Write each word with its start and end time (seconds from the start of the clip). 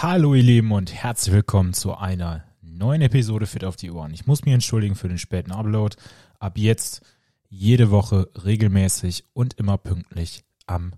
Hallo 0.00 0.36
ihr 0.36 0.44
Lieben 0.44 0.70
und 0.70 0.94
herzlich 0.94 1.34
willkommen 1.34 1.74
zu 1.74 1.96
einer 1.96 2.44
neuen 2.62 3.02
Episode 3.02 3.46
Fit 3.46 3.64
auf 3.64 3.74
die 3.74 3.90
Ohren. 3.90 4.14
Ich 4.14 4.28
muss 4.28 4.44
mich 4.44 4.54
entschuldigen 4.54 4.94
für 4.94 5.08
den 5.08 5.18
späten 5.18 5.50
Upload. 5.50 5.96
Ab 6.38 6.56
jetzt 6.56 7.02
jede 7.48 7.90
Woche 7.90 8.30
regelmäßig 8.44 9.24
und 9.32 9.54
immer 9.54 9.76
pünktlich 9.76 10.44
am 10.68 10.92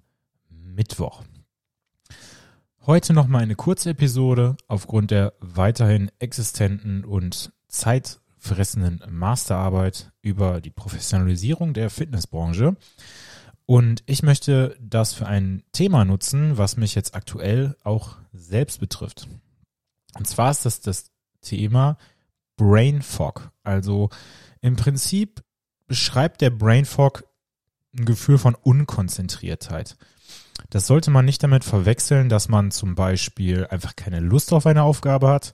Mittwoch. 0.51 1.23
Heute 2.85 3.15
nochmal 3.15 3.43
eine 3.43 3.55
kurze 3.55 3.89
Episode 3.89 4.58
aufgrund 4.69 5.12
der 5.12 5.32
weiterhin 5.40 6.10
existenten 6.19 7.06
und 7.06 7.53
zeitfressenden 7.69 9.01
Masterarbeit 9.08 10.12
über 10.21 10.60
die 10.60 10.69
Professionalisierung 10.69 11.72
der 11.72 11.88
Fitnessbranche. 11.88 12.76
Und 13.71 14.03
ich 14.07 14.25
möchte 14.25 14.77
das 14.81 15.15
für 15.15 15.27
ein 15.29 15.63
Thema 15.71 16.05
nutzen, 16.05 16.59
was 16.59 16.77
mich 16.77 16.97
jetzt 16.97 17.15
aktuell 17.15 17.77
auch 17.84 18.16
selbst 18.33 18.80
betrifft. 18.80 19.29
Und 20.19 20.27
zwar 20.27 20.51
ist 20.51 20.66
das 20.66 20.80
das 20.80 21.12
Thema 21.41 21.97
Brain 22.56 23.01
Fog. 23.01 23.52
Also 23.62 24.11
im 24.61 24.75
Prinzip 24.75 25.45
beschreibt 25.87 26.41
der 26.41 26.51
Brain 26.51 26.84
Fog 26.84 27.23
ein 27.97 28.06
Gefühl 28.06 28.38
von 28.38 28.56
Unkonzentriertheit. 28.56 29.97
Das 30.70 30.89
sollte 30.89 31.12
man 31.12 31.25
nicht 31.25 31.45
damit 31.45 31.62
verwechseln, 31.62 32.28
dass 32.28 32.48
man 32.48 32.73
zum 32.73 32.97
Beispiel 32.97 33.69
einfach 33.69 33.95
keine 33.95 34.19
Lust 34.19 34.52
auf 34.52 34.66
eine 34.66 34.83
Aufgabe 34.83 35.28
hat, 35.28 35.52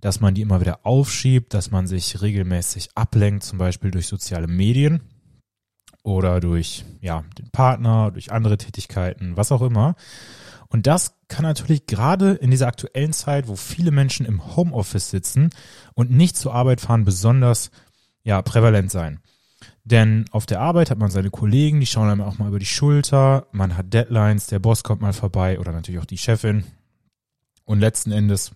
dass 0.00 0.20
man 0.20 0.32
die 0.32 0.40
immer 0.40 0.62
wieder 0.62 0.86
aufschiebt, 0.86 1.52
dass 1.52 1.70
man 1.70 1.86
sich 1.86 2.22
regelmäßig 2.22 2.88
ablenkt, 2.94 3.42
zum 3.44 3.58
Beispiel 3.58 3.90
durch 3.90 4.06
soziale 4.06 4.46
Medien 4.46 5.02
oder 6.08 6.40
durch 6.40 6.84
ja, 7.00 7.24
den 7.38 7.50
Partner, 7.50 8.10
durch 8.10 8.32
andere 8.32 8.56
Tätigkeiten, 8.56 9.36
was 9.36 9.52
auch 9.52 9.62
immer. 9.62 9.94
Und 10.68 10.86
das 10.86 11.14
kann 11.28 11.44
natürlich 11.44 11.86
gerade 11.86 12.32
in 12.32 12.50
dieser 12.50 12.66
aktuellen 12.66 13.12
Zeit, 13.12 13.48
wo 13.48 13.56
viele 13.56 13.90
Menschen 13.90 14.26
im 14.26 14.56
Homeoffice 14.56 15.10
sitzen 15.10 15.50
und 15.94 16.10
nicht 16.10 16.36
zur 16.36 16.54
Arbeit 16.54 16.80
fahren, 16.80 17.04
besonders 17.04 17.70
ja, 18.22 18.42
prävalent 18.42 18.90
sein. 18.90 19.20
Denn 19.84 20.26
auf 20.32 20.44
der 20.44 20.60
Arbeit 20.60 20.90
hat 20.90 20.98
man 20.98 21.10
seine 21.10 21.30
Kollegen, 21.30 21.80
die 21.80 21.86
schauen 21.86 22.10
einem 22.10 22.20
auch 22.20 22.38
mal 22.38 22.48
über 22.48 22.58
die 22.58 22.66
Schulter, 22.66 23.46
man 23.52 23.76
hat 23.76 23.92
Deadlines, 23.94 24.46
der 24.46 24.58
Boss 24.58 24.82
kommt 24.82 25.00
mal 25.00 25.14
vorbei 25.14 25.58
oder 25.58 25.72
natürlich 25.72 26.00
auch 26.00 26.06
die 26.06 26.18
Chefin. 26.18 26.64
Und 27.64 27.80
letzten 27.80 28.12
Endes 28.12 28.52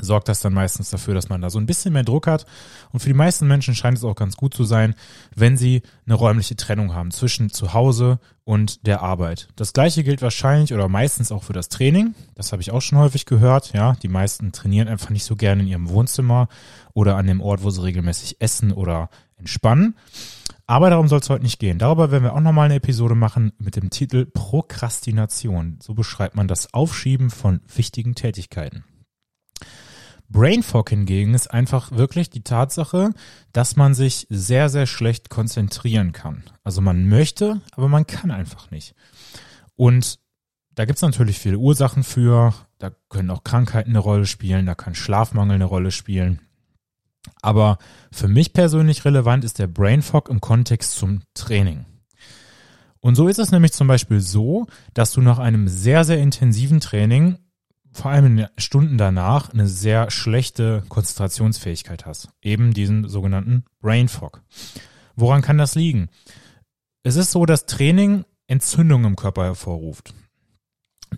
sorgt 0.00 0.28
das 0.28 0.40
dann 0.40 0.52
meistens 0.52 0.90
dafür, 0.90 1.14
dass 1.14 1.28
man 1.28 1.40
da 1.40 1.50
so 1.50 1.58
ein 1.58 1.66
bisschen 1.66 1.92
mehr 1.92 2.02
Druck 2.02 2.26
hat. 2.26 2.46
Und 2.92 3.00
für 3.00 3.08
die 3.08 3.14
meisten 3.14 3.46
Menschen 3.46 3.74
scheint 3.74 3.98
es 3.98 4.04
auch 4.04 4.14
ganz 4.14 4.36
gut 4.36 4.54
zu 4.54 4.64
sein, 4.64 4.94
wenn 5.34 5.56
sie 5.56 5.82
eine 6.06 6.14
räumliche 6.14 6.56
Trennung 6.56 6.94
haben 6.94 7.10
zwischen 7.10 7.50
zu 7.50 7.72
Hause 7.72 8.18
und 8.44 8.86
der 8.86 9.02
Arbeit. 9.02 9.48
Das 9.56 9.72
gleiche 9.72 10.04
gilt 10.04 10.22
wahrscheinlich 10.22 10.72
oder 10.72 10.88
meistens 10.88 11.32
auch 11.32 11.42
für 11.42 11.52
das 11.52 11.68
Training. 11.68 12.14
Das 12.34 12.52
habe 12.52 12.62
ich 12.62 12.70
auch 12.70 12.82
schon 12.82 12.98
häufig 12.98 13.26
gehört. 13.26 13.72
Ja, 13.72 13.94
die 14.02 14.08
meisten 14.08 14.52
trainieren 14.52 14.88
einfach 14.88 15.10
nicht 15.10 15.24
so 15.24 15.36
gerne 15.36 15.62
in 15.62 15.68
ihrem 15.68 15.88
Wohnzimmer 15.88 16.48
oder 16.94 17.16
an 17.16 17.26
dem 17.26 17.40
Ort, 17.40 17.62
wo 17.62 17.70
sie 17.70 17.82
regelmäßig 17.82 18.40
essen 18.40 18.72
oder 18.72 19.10
entspannen. 19.36 19.96
Aber 20.66 20.90
darum 20.90 21.08
soll 21.08 21.20
es 21.20 21.30
heute 21.30 21.44
nicht 21.44 21.60
gehen. 21.60 21.78
Darüber 21.78 22.10
werden 22.10 22.24
wir 22.24 22.34
auch 22.34 22.40
nochmal 22.40 22.66
eine 22.66 22.76
Episode 22.76 23.14
machen 23.14 23.52
mit 23.58 23.76
dem 23.76 23.90
Titel 23.90 24.26
Prokrastination. 24.26 25.78
So 25.80 25.94
beschreibt 25.94 26.34
man 26.34 26.48
das 26.48 26.74
Aufschieben 26.74 27.30
von 27.30 27.60
wichtigen 27.74 28.14
Tätigkeiten. 28.14 28.84
Brain 30.28 30.62
Fog 30.62 30.90
hingegen 30.90 31.34
ist 31.34 31.50
einfach 31.50 31.92
wirklich 31.92 32.30
die 32.30 32.42
Tatsache, 32.42 33.10
dass 33.52 33.76
man 33.76 33.94
sich 33.94 34.26
sehr, 34.28 34.68
sehr 34.68 34.86
schlecht 34.86 35.30
konzentrieren 35.30 36.12
kann. 36.12 36.42
Also 36.64 36.80
man 36.80 37.08
möchte, 37.08 37.60
aber 37.72 37.88
man 37.88 38.06
kann 38.06 38.30
einfach 38.30 38.70
nicht. 38.70 38.94
Und 39.76 40.18
da 40.74 40.84
gibt's 40.84 41.02
natürlich 41.02 41.38
viele 41.38 41.58
Ursachen 41.58 42.02
für. 42.02 42.54
Da 42.78 42.90
können 43.08 43.30
auch 43.30 43.44
Krankheiten 43.44 43.90
eine 43.90 43.98
Rolle 44.00 44.26
spielen, 44.26 44.66
da 44.66 44.74
kann 44.74 44.94
Schlafmangel 44.94 45.54
eine 45.54 45.64
Rolle 45.64 45.90
spielen. 45.90 46.40
Aber 47.42 47.78
für 48.12 48.28
mich 48.28 48.52
persönlich 48.52 49.04
relevant 49.04 49.44
ist 49.44 49.58
der 49.58 49.66
Brain 49.66 50.02
Fog 50.02 50.28
im 50.28 50.40
Kontext 50.40 50.96
zum 50.96 51.22
Training. 51.34 51.86
Und 53.00 53.14
so 53.14 53.28
ist 53.28 53.38
es 53.38 53.52
nämlich 53.52 53.72
zum 53.72 53.86
Beispiel 53.86 54.20
so, 54.20 54.66
dass 54.94 55.12
du 55.12 55.20
nach 55.20 55.38
einem 55.38 55.68
sehr, 55.68 56.04
sehr 56.04 56.18
intensiven 56.18 56.80
Training 56.80 57.38
vor 57.96 58.10
allem 58.10 58.26
in 58.26 58.36
den 58.36 58.48
Stunden 58.58 58.98
danach 58.98 59.52
eine 59.52 59.66
sehr 59.66 60.10
schlechte 60.10 60.84
Konzentrationsfähigkeit 60.88 62.06
hast. 62.06 62.28
Eben 62.42 62.74
diesen 62.74 63.08
sogenannten 63.08 63.64
Brain 63.80 64.08
Fog. 64.08 64.42
Woran 65.16 65.42
kann 65.42 65.58
das 65.58 65.74
liegen? 65.74 66.08
Es 67.02 67.16
ist 67.16 67.30
so, 67.30 67.46
dass 67.46 67.66
Training 67.66 68.24
Entzündungen 68.46 69.12
im 69.12 69.16
Körper 69.16 69.44
hervorruft. 69.44 70.14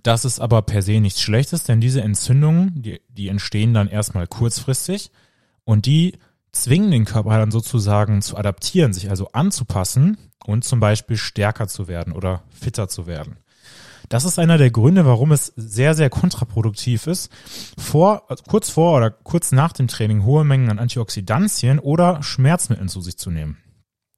Das 0.03 0.25
ist 0.25 0.41
aber 0.41 0.63
per 0.63 0.83
se 0.83 1.01
nichts 1.01 1.21
Schlechtes, 1.21 1.65
denn 1.65 1.81
diese 1.81 2.03
Entzündungen, 2.03 2.83
die, 2.83 3.01
die 3.09 3.29
entstehen 3.29 3.75
dann 3.75 3.89
erstmal 3.89 4.27
kurzfristig 4.27 5.11
und 5.65 5.87
die 5.87 6.19
zwingen 6.53 6.91
den 6.91 7.05
Körper 7.05 7.39
dann 7.39 7.51
sozusagen 7.51 8.23
zu 8.23 8.37
adaptieren, 8.37 8.93
sich 8.93 9.11
also 9.11 9.29
anzupassen 9.33 10.17
und 10.45 10.65
zum 10.65 10.81
Beispiel 10.81 11.17
stärker 11.17 11.69
zu 11.69 11.89
werden 11.89 12.13
oder 12.13 12.43
fitter 12.51 12.89
zu 12.89 13.07
werden. 13.07 13.39
Das 14.09 14.25
ist 14.25 14.39
einer 14.39 14.57
der 14.57 14.71
Gründe, 14.71 15.05
warum 15.05 15.33
es 15.33 15.53
sehr, 15.57 15.95
sehr 15.95 16.09
kontraproduktiv 16.09 17.07
ist, 17.07 17.31
vor, 17.77 18.31
also 18.31 18.43
kurz 18.45 18.71
vor 18.71 18.97
oder 18.97 19.11
kurz 19.11 19.53
nach 19.53 19.73
dem 19.73 19.87
Training 19.87 20.25
hohe 20.25 20.45
Mengen 20.45 20.71
an 20.71 20.79
Antioxidantien 20.79 21.79
oder 21.79 22.23
Schmerzmitteln 22.23 22.89
zu 22.89 23.03
sich 23.03 23.19
zu 23.19 23.31
nehmen. 23.31 23.59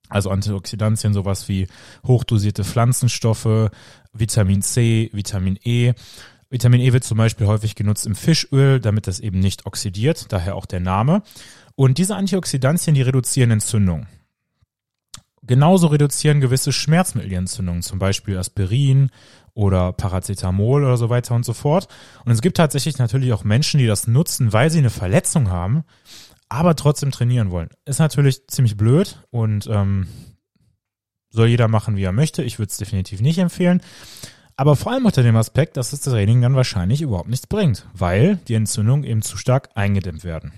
Also 0.08 0.30
Antioxidantien, 0.30 1.12
sowas 1.12 1.48
wie 1.48 1.66
hochdosierte 2.04 2.64
Pflanzenstoffe, 2.64 3.70
Vitamin 4.12 4.62
C, 4.62 5.10
Vitamin 5.12 5.58
E. 5.62 5.92
Vitamin 6.50 6.80
E 6.80 6.92
wird 6.92 7.04
zum 7.04 7.18
Beispiel 7.18 7.46
häufig 7.46 7.76
genutzt 7.76 8.06
im 8.06 8.16
Fischöl, 8.16 8.80
damit 8.80 9.06
das 9.06 9.20
eben 9.20 9.38
nicht 9.38 9.66
oxidiert, 9.66 10.32
daher 10.32 10.56
auch 10.56 10.66
der 10.66 10.80
Name. 10.80 11.22
Und 11.76 11.98
diese 11.98 12.16
Antioxidantien, 12.16 12.94
die 12.94 13.02
reduzieren 13.02 13.52
Entzündung. 13.52 14.06
Genauso 15.42 15.86
reduzieren 15.86 16.40
gewisse 16.40 16.72
Schmerzmittel 16.72 17.30
die 17.30 17.36
Entzündung, 17.36 17.82
zum 17.82 17.98
Beispiel 17.98 18.36
Aspirin 18.36 19.10
oder 19.60 19.92
Paracetamol 19.92 20.84
oder 20.84 20.96
so 20.96 21.10
weiter 21.10 21.34
und 21.34 21.44
so 21.44 21.52
fort. 21.52 21.86
Und 22.24 22.32
es 22.32 22.40
gibt 22.40 22.56
tatsächlich 22.56 22.96
natürlich 22.96 23.34
auch 23.34 23.44
Menschen, 23.44 23.78
die 23.78 23.86
das 23.86 24.06
nutzen, 24.06 24.54
weil 24.54 24.70
sie 24.70 24.78
eine 24.78 24.88
Verletzung 24.88 25.50
haben, 25.50 25.84
aber 26.48 26.74
trotzdem 26.76 27.10
trainieren 27.10 27.50
wollen. 27.50 27.68
Ist 27.84 27.98
natürlich 27.98 28.46
ziemlich 28.48 28.78
blöd 28.78 29.22
und 29.30 29.68
ähm, 29.70 30.06
soll 31.28 31.48
jeder 31.48 31.68
machen, 31.68 31.96
wie 31.96 32.04
er 32.04 32.12
möchte. 32.12 32.42
Ich 32.42 32.58
würde 32.58 32.70
es 32.70 32.78
definitiv 32.78 33.20
nicht 33.20 33.36
empfehlen. 33.36 33.82
Aber 34.56 34.76
vor 34.76 34.92
allem 34.92 35.04
unter 35.04 35.22
dem 35.22 35.36
Aspekt, 35.36 35.76
dass 35.76 35.90
das 35.90 36.00
Training 36.00 36.40
dann 36.40 36.54
wahrscheinlich 36.54 37.02
überhaupt 37.02 37.28
nichts 37.28 37.46
bringt, 37.46 37.86
weil 37.92 38.36
die 38.48 38.54
Entzündungen 38.54 39.04
eben 39.04 39.20
zu 39.20 39.36
stark 39.36 39.68
eingedämmt 39.74 40.24
werden. 40.24 40.52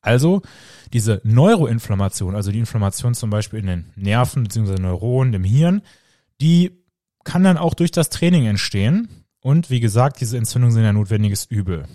Also 0.00 0.42
diese 0.92 1.20
Neuroinflammation, 1.22 2.34
also 2.34 2.50
die 2.50 2.58
Inflammation 2.58 3.14
zum 3.14 3.30
Beispiel 3.30 3.60
in 3.60 3.66
den 3.66 3.84
Nerven 3.94 4.42
bzw. 4.42 4.80
Neuronen, 4.80 5.32
dem 5.32 5.44
Hirn, 5.44 5.82
die 6.40 6.83
kann 7.24 7.44
dann 7.44 7.58
auch 7.58 7.74
durch 7.74 7.90
das 7.90 8.10
Training 8.10 8.46
entstehen. 8.46 9.08
Und 9.40 9.70
wie 9.70 9.80
gesagt, 9.80 10.20
diese 10.20 10.38
Entzündungen 10.38 10.74
sind 10.74 10.84
ein 10.84 10.94
notwendiges 10.94 11.46
Übel. 11.46 11.86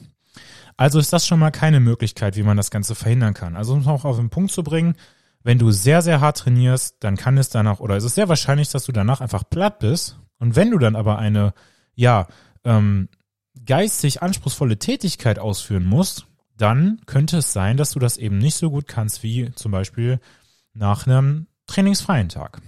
Also 0.77 0.99
ist 0.99 1.11
das 1.11 1.27
schon 1.27 1.39
mal 1.39 1.51
keine 1.51 1.79
Möglichkeit, 1.79 2.35
wie 2.35 2.43
man 2.43 2.57
das 2.57 2.71
Ganze 2.71 2.95
verhindern 2.95 3.33
kann. 3.33 3.55
Also 3.55 3.73
um 3.73 3.79
es 3.79 3.87
auch 3.87 4.05
auf 4.05 4.17
den 4.17 4.29
Punkt 4.29 4.51
zu 4.51 4.63
bringen, 4.63 4.95
wenn 5.43 5.57
du 5.57 5.71
sehr, 5.71 6.01
sehr 6.01 6.21
hart 6.21 6.37
trainierst, 6.37 6.97
dann 6.99 7.17
kann 7.17 7.37
es 7.37 7.49
danach, 7.49 7.79
oder 7.79 7.97
ist 7.97 8.03
es 8.03 8.15
sehr 8.15 8.29
wahrscheinlich, 8.29 8.69
dass 8.69 8.85
du 8.85 8.91
danach 8.91 9.21
einfach 9.21 9.43
platt 9.49 9.79
bist. 9.79 10.19
Und 10.37 10.55
wenn 10.55 10.71
du 10.71 10.77
dann 10.77 10.95
aber 10.95 11.17
eine, 11.17 11.53
ja, 11.95 12.27
ähm, 12.63 13.09
geistig 13.65 14.21
anspruchsvolle 14.21 14.79
Tätigkeit 14.79 15.39
ausführen 15.39 15.85
musst, 15.85 16.27
dann 16.55 16.99
könnte 17.05 17.37
es 17.37 17.53
sein, 17.53 17.77
dass 17.77 17.91
du 17.91 17.99
das 17.99 18.17
eben 18.17 18.37
nicht 18.37 18.55
so 18.55 18.69
gut 18.69 18.87
kannst 18.87 19.23
wie 19.23 19.51
zum 19.55 19.71
Beispiel 19.71 20.19
nach 20.73 21.07
einem 21.07 21.47
trainingsfreien 21.67 22.29
Tag. 22.29 22.61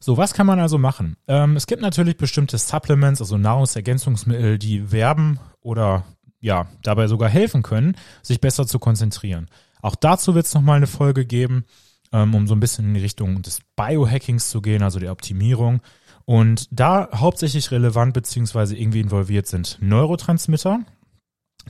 So, 0.00 0.16
was 0.16 0.34
kann 0.34 0.46
man 0.46 0.60
also 0.60 0.78
machen? 0.78 1.16
Ähm, 1.26 1.56
es 1.56 1.66
gibt 1.66 1.82
natürlich 1.82 2.16
bestimmte 2.16 2.58
Supplements, 2.58 3.20
also 3.20 3.38
Nahrungsergänzungsmittel, 3.38 4.58
die 4.58 4.92
werben 4.92 5.38
oder 5.60 6.04
ja, 6.40 6.66
dabei 6.82 7.08
sogar 7.08 7.28
helfen 7.28 7.62
können, 7.62 7.96
sich 8.22 8.40
besser 8.40 8.66
zu 8.66 8.78
konzentrieren. 8.78 9.48
Auch 9.82 9.94
dazu 9.94 10.34
wird 10.34 10.46
es 10.46 10.54
nochmal 10.54 10.76
eine 10.76 10.86
Folge 10.86 11.26
geben, 11.26 11.64
ähm, 12.12 12.34
um 12.34 12.46
so 12.46 12.54
ein 12.54 12.60
bisschen 12.60 12.86
in 12.86 12.94
die 12.94 13.00
Richtung 13.00 13.42
des 13.42 13.60
Biohackings 13.76 14.50
zu 14.50 14.60
gehen, 14.60 14.82
also 14.82 14.98
der 14.98 15.12
Optimierung. 15.12 15.80
Und 16.24 16.68
da 16.70 17.08
hauptsächlich 17.14 17.70
relevant 17.70 18.12
beziehungsweise 18.12 18.76
irgendwie 18.76 19.00
involviert 19.00 19.46
sind 19.46 19.78
Neurotransmitter. 19.80 20.80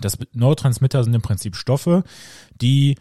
Das 0.00 0.18
Neurotransmitter 0.32 1.04
sind 1.04 1.14
im 1.14 1.22
Prinzip 1.22 1.56
Stoffe, 1.56 2.04
die 2.60 2.96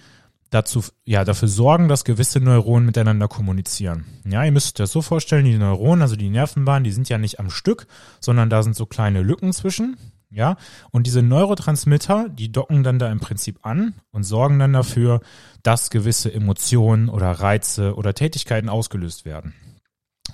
dazu, 0.49 0.83
ja, 1.05 1.23
dafür 1.23 1.47
sorgen, 1.47 1.87
dass 1.87 2.05
gewisse 2.05 2.39
Neuronen 2.39 2.85
miteinander 2.85 3.27
kommunizieren. 3.27 4.05
Ja, 4.25 4.43
ihr 4.43 4.51
müsst 4.51 4.67
euch 4.67 4.73
das 4.73 4.91
so 4.91 5.01
vorstellen, 5.01 5.45
die 5.45 5.57
Neuronen, 5.57 6.01
also 6.01 6.15
die 6.15 6.29
Nervenbahnen, 6.29 6.83
die 6.83 6.91
sind 6.91 7.09
ja 7.09 7.17
nicht 7.17 7.39
am 7.39 7.49
Stück, 7.49 7.87
sondern 8.19 8.49
da 8.49 8.63
sind 8.63 8.75
so 8.75 8.85
kleine 8.85 9.21
Lücken 9.21 9.53
zwischen. 9.53 9.97
Ja, 10.31 10.57
und 10.91 11.07
diese 11.07 11.21
Neurotransmitter, 11.21 12.27
die 12.29 12.51
docken 12.51 12.83
dann 12.83 12.99
da 12.99 13.09
im 13.09 13.19
Prinzip 13.19 13.59
an 13.61 13.93
und 14.11 14.23
sorgen 14.23 14.59
dann 14.59 14.73
dafür, 14.73 15.21
dass 15.63 15.89
gewisse 15.89 16.33
Emotionen 16.33 17.07
oder 17.07 17.31
Reize 17.31 17.95
oder 17.95 18.13
Tätigkeiten 18.13 18.67
ausgelöst 18.67 19.23
werden. 19.23 19.53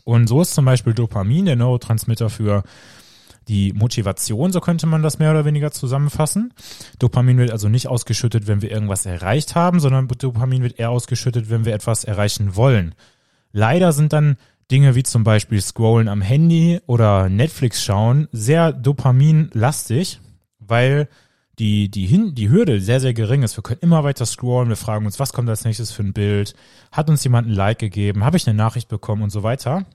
Und 0.03 0.27
so 0.27 0.41
ist 0.41 0.55
zum 0.55 0.65
Beispiel 0.65 0.93
Dopamin 0.93 1.45
der 1.45 1.55
Neurotransmitter 1.55 2.29
für 2.29 2.63
die 3.47 3.73
Motivation, 3.73 4.51
so 4.51 4.59
könnte 4.59 4.85
man 4.87 5.01
das 5.01 5.19
mehr 5.19 5.31
oder 5.31 5.45
weniger 5.45 5.71
zusammenfassen. 5.71 6.53
Dopamin 6.99 7.37
wird 7.37 7.51
also 7.51 7.69
nicht 7.69 7.87
ausgeschüttet, 7.87 8.47
wenn 8.47 8.61
wir 8.61 8.71
irgendwas 8.71 9.05
erreicht 9.05 9.55
haben, 9.55 9.79
sondern 9.79 10.07
Dopamin 10.07 10.63
wird 10.63 10.79
eher 10.79 10.91
ausgeschüttet, 10.91 11.49
wenn 11.49 11.65
wir 11.65 11.73
etwas 11.73 12.03
erreichen 12.03 12.55
wollen. 12.55 12.95
Leider 13.51 13.91
sind 13.91 14.13
dann 14.13 14.37
Dinge 14.69 14.95
wie 14.95 15.03
zum 15.03 15.23
Beispiel 15.23 15.59
Scrollen 15.59 16.07
am 16.07 16.21
Handy 16.21 16.79
oder 16.85 17.27
Netflix 17.29 17.83
schauen 17.83 18.29
sehr 18.31 18.71
dopaminlastig, 18.71 20.21
weil 20.59 21.09
die, 21.59 21.91
die, 21.91 22.07
Hin 22.07 22.33
die 22.33 22.49
Hürde 22.49 22.79
sehr, 22.79 22.99
sehr 23.01 23.13
gering 23.13 23.43
ist. 23.43 23.57
Wir 23.57 23.63
können 23.63 23.81
immer 23.81 24.03
weiter 24.03 24.25
scrollen, 24.25 24.69
wir 24.69 24.77
fragen 24.77 25.05
uns, 25.05 25.19
was 25.19 25.33
kommt 25.33 25.49
als 25.49 25.65
nächstes 25.65 25.91
für 25.91 26.03
ein 26.03 26.13
Bild? 26.13 26.55
Hat 26.91 27.09
uns 27.09 27.23
jemand 27.23 27.47
ein 27.47 27.53
Like 27.53 27.79
gegeben? 27.79 28.23
Habe 28.23 28.37
ich 28.37 28.47
eine 28.47 28.57
Nachricht 28.57 28.87
bekommen 28.87 29.21
und 29.21 29.29
so 29.29 29.43
weiter? 29.43 29.85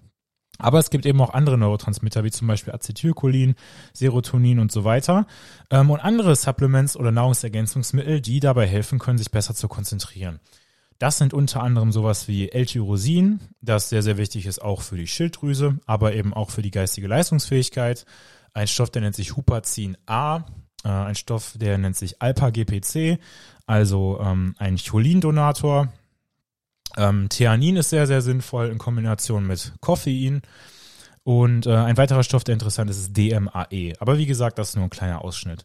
Aber 0.58 0.78
es 0.78 0.90
gibt 0.90 1.06
eben 1.06 1.20
auch 1.20 1.34
andere 1.34 1.58
Neurotransmitter, 1.58 2.24
wie 2.24 2.30
zum 2.30 2.46
Beispiel 2.46 2.72
Acetylcholin, 2.72 3.54
Serotonin 3.92 4.58
und 4.58 4.72
so 4.72 4.84
weiter. 4.84 5.26
Ähm, 5.70 5.90
und 5.90 6.00
andere 6.00 6.34
Supplements 6.36 6.96
oder 6.96 7.12
Nahrungsergänzungsmittel, 7.12 8.20
die 8.20 8.40
dabei 8.40 8.66
helfen 8.66 8.98
können, 8.98 9.18
sich 9.18 9.30
besser 9.30 9.54
zu 9.54 9.68
konzentrieren. 9.68 10.40
Das 10.98 11.18
sind 11.18 11.34
unter 11.34 11.62
anderem 11.62 11.92
sowas 11.92 12.26
wie 12.26 12.48
L-Tyrosin, 12.48 13.40
das 13.60 13.90
sehr, 13.90 14.02
sehr 14.02 14.16
wichtig 14.16 14.46
ist 14.46 14.62
auch 14.62 14.80
für 14.80 14.96
die 14.96 15.06
Schilddrüse, 15.06 15.78
aber 15.84 16.14
eben 16.14 16.32
auch 16.32 16.50
für 16.50 16.62
die 16.62 16.70
geistige 16.70 17.06
Leistungsfähigkeit. 17.06 18.06
Ein 18.54 18.66
Stoff, 18.66 18.88
der 18.88 19.02
nennt 19.02 19.14
sich 19.14 19.36
Huperzin 19.36 19.98
A, 20.06 20.44
äh, 20.84 20.88
ein 20.88 21.14
Stoff, 21.14 21.54
der 21.58 21.76
nennt 21.76 21.96
sich 21.96 22.22
Alpha-GPC, 22.22 23.18
also 23.66 24.18
ähm, 24.22 24.54
ein 24.56 24.78
Cholindonator. 24.78 25.88
Ähm, 26.96 27.28
Theanin 27.28 27.76
ist 27.76 27.90
sehr, 27.90 28.06
sehr 28.06 28.22
sinnvoll 28.22 28.68
in 28.68 28.78
Kombination 28.78 29.46
mit 29.46 29.72
Koffein. 29.80 30.42
Und 31.24 31.66
äh, 31.66 31.74
ein 31.74 31.96
weiterer 31.96 32.22
Stoff, 32.22 32.44
der 32.44 32.52
interessant 32.52 32.88
ist, 32.90 32.98
ist 32.98 33.16
DMAE. 33.16 33.94
Aber 33.98 34.16
wie 34.16 34.26
gesagt, 34.26 34.58
das 34.58 34.70
ist 34.70 34.76
nur 34.76 34.84
ein 34.84 34.90
kleiner 34.90 35.24
Ausschnitt. 35.24 35.64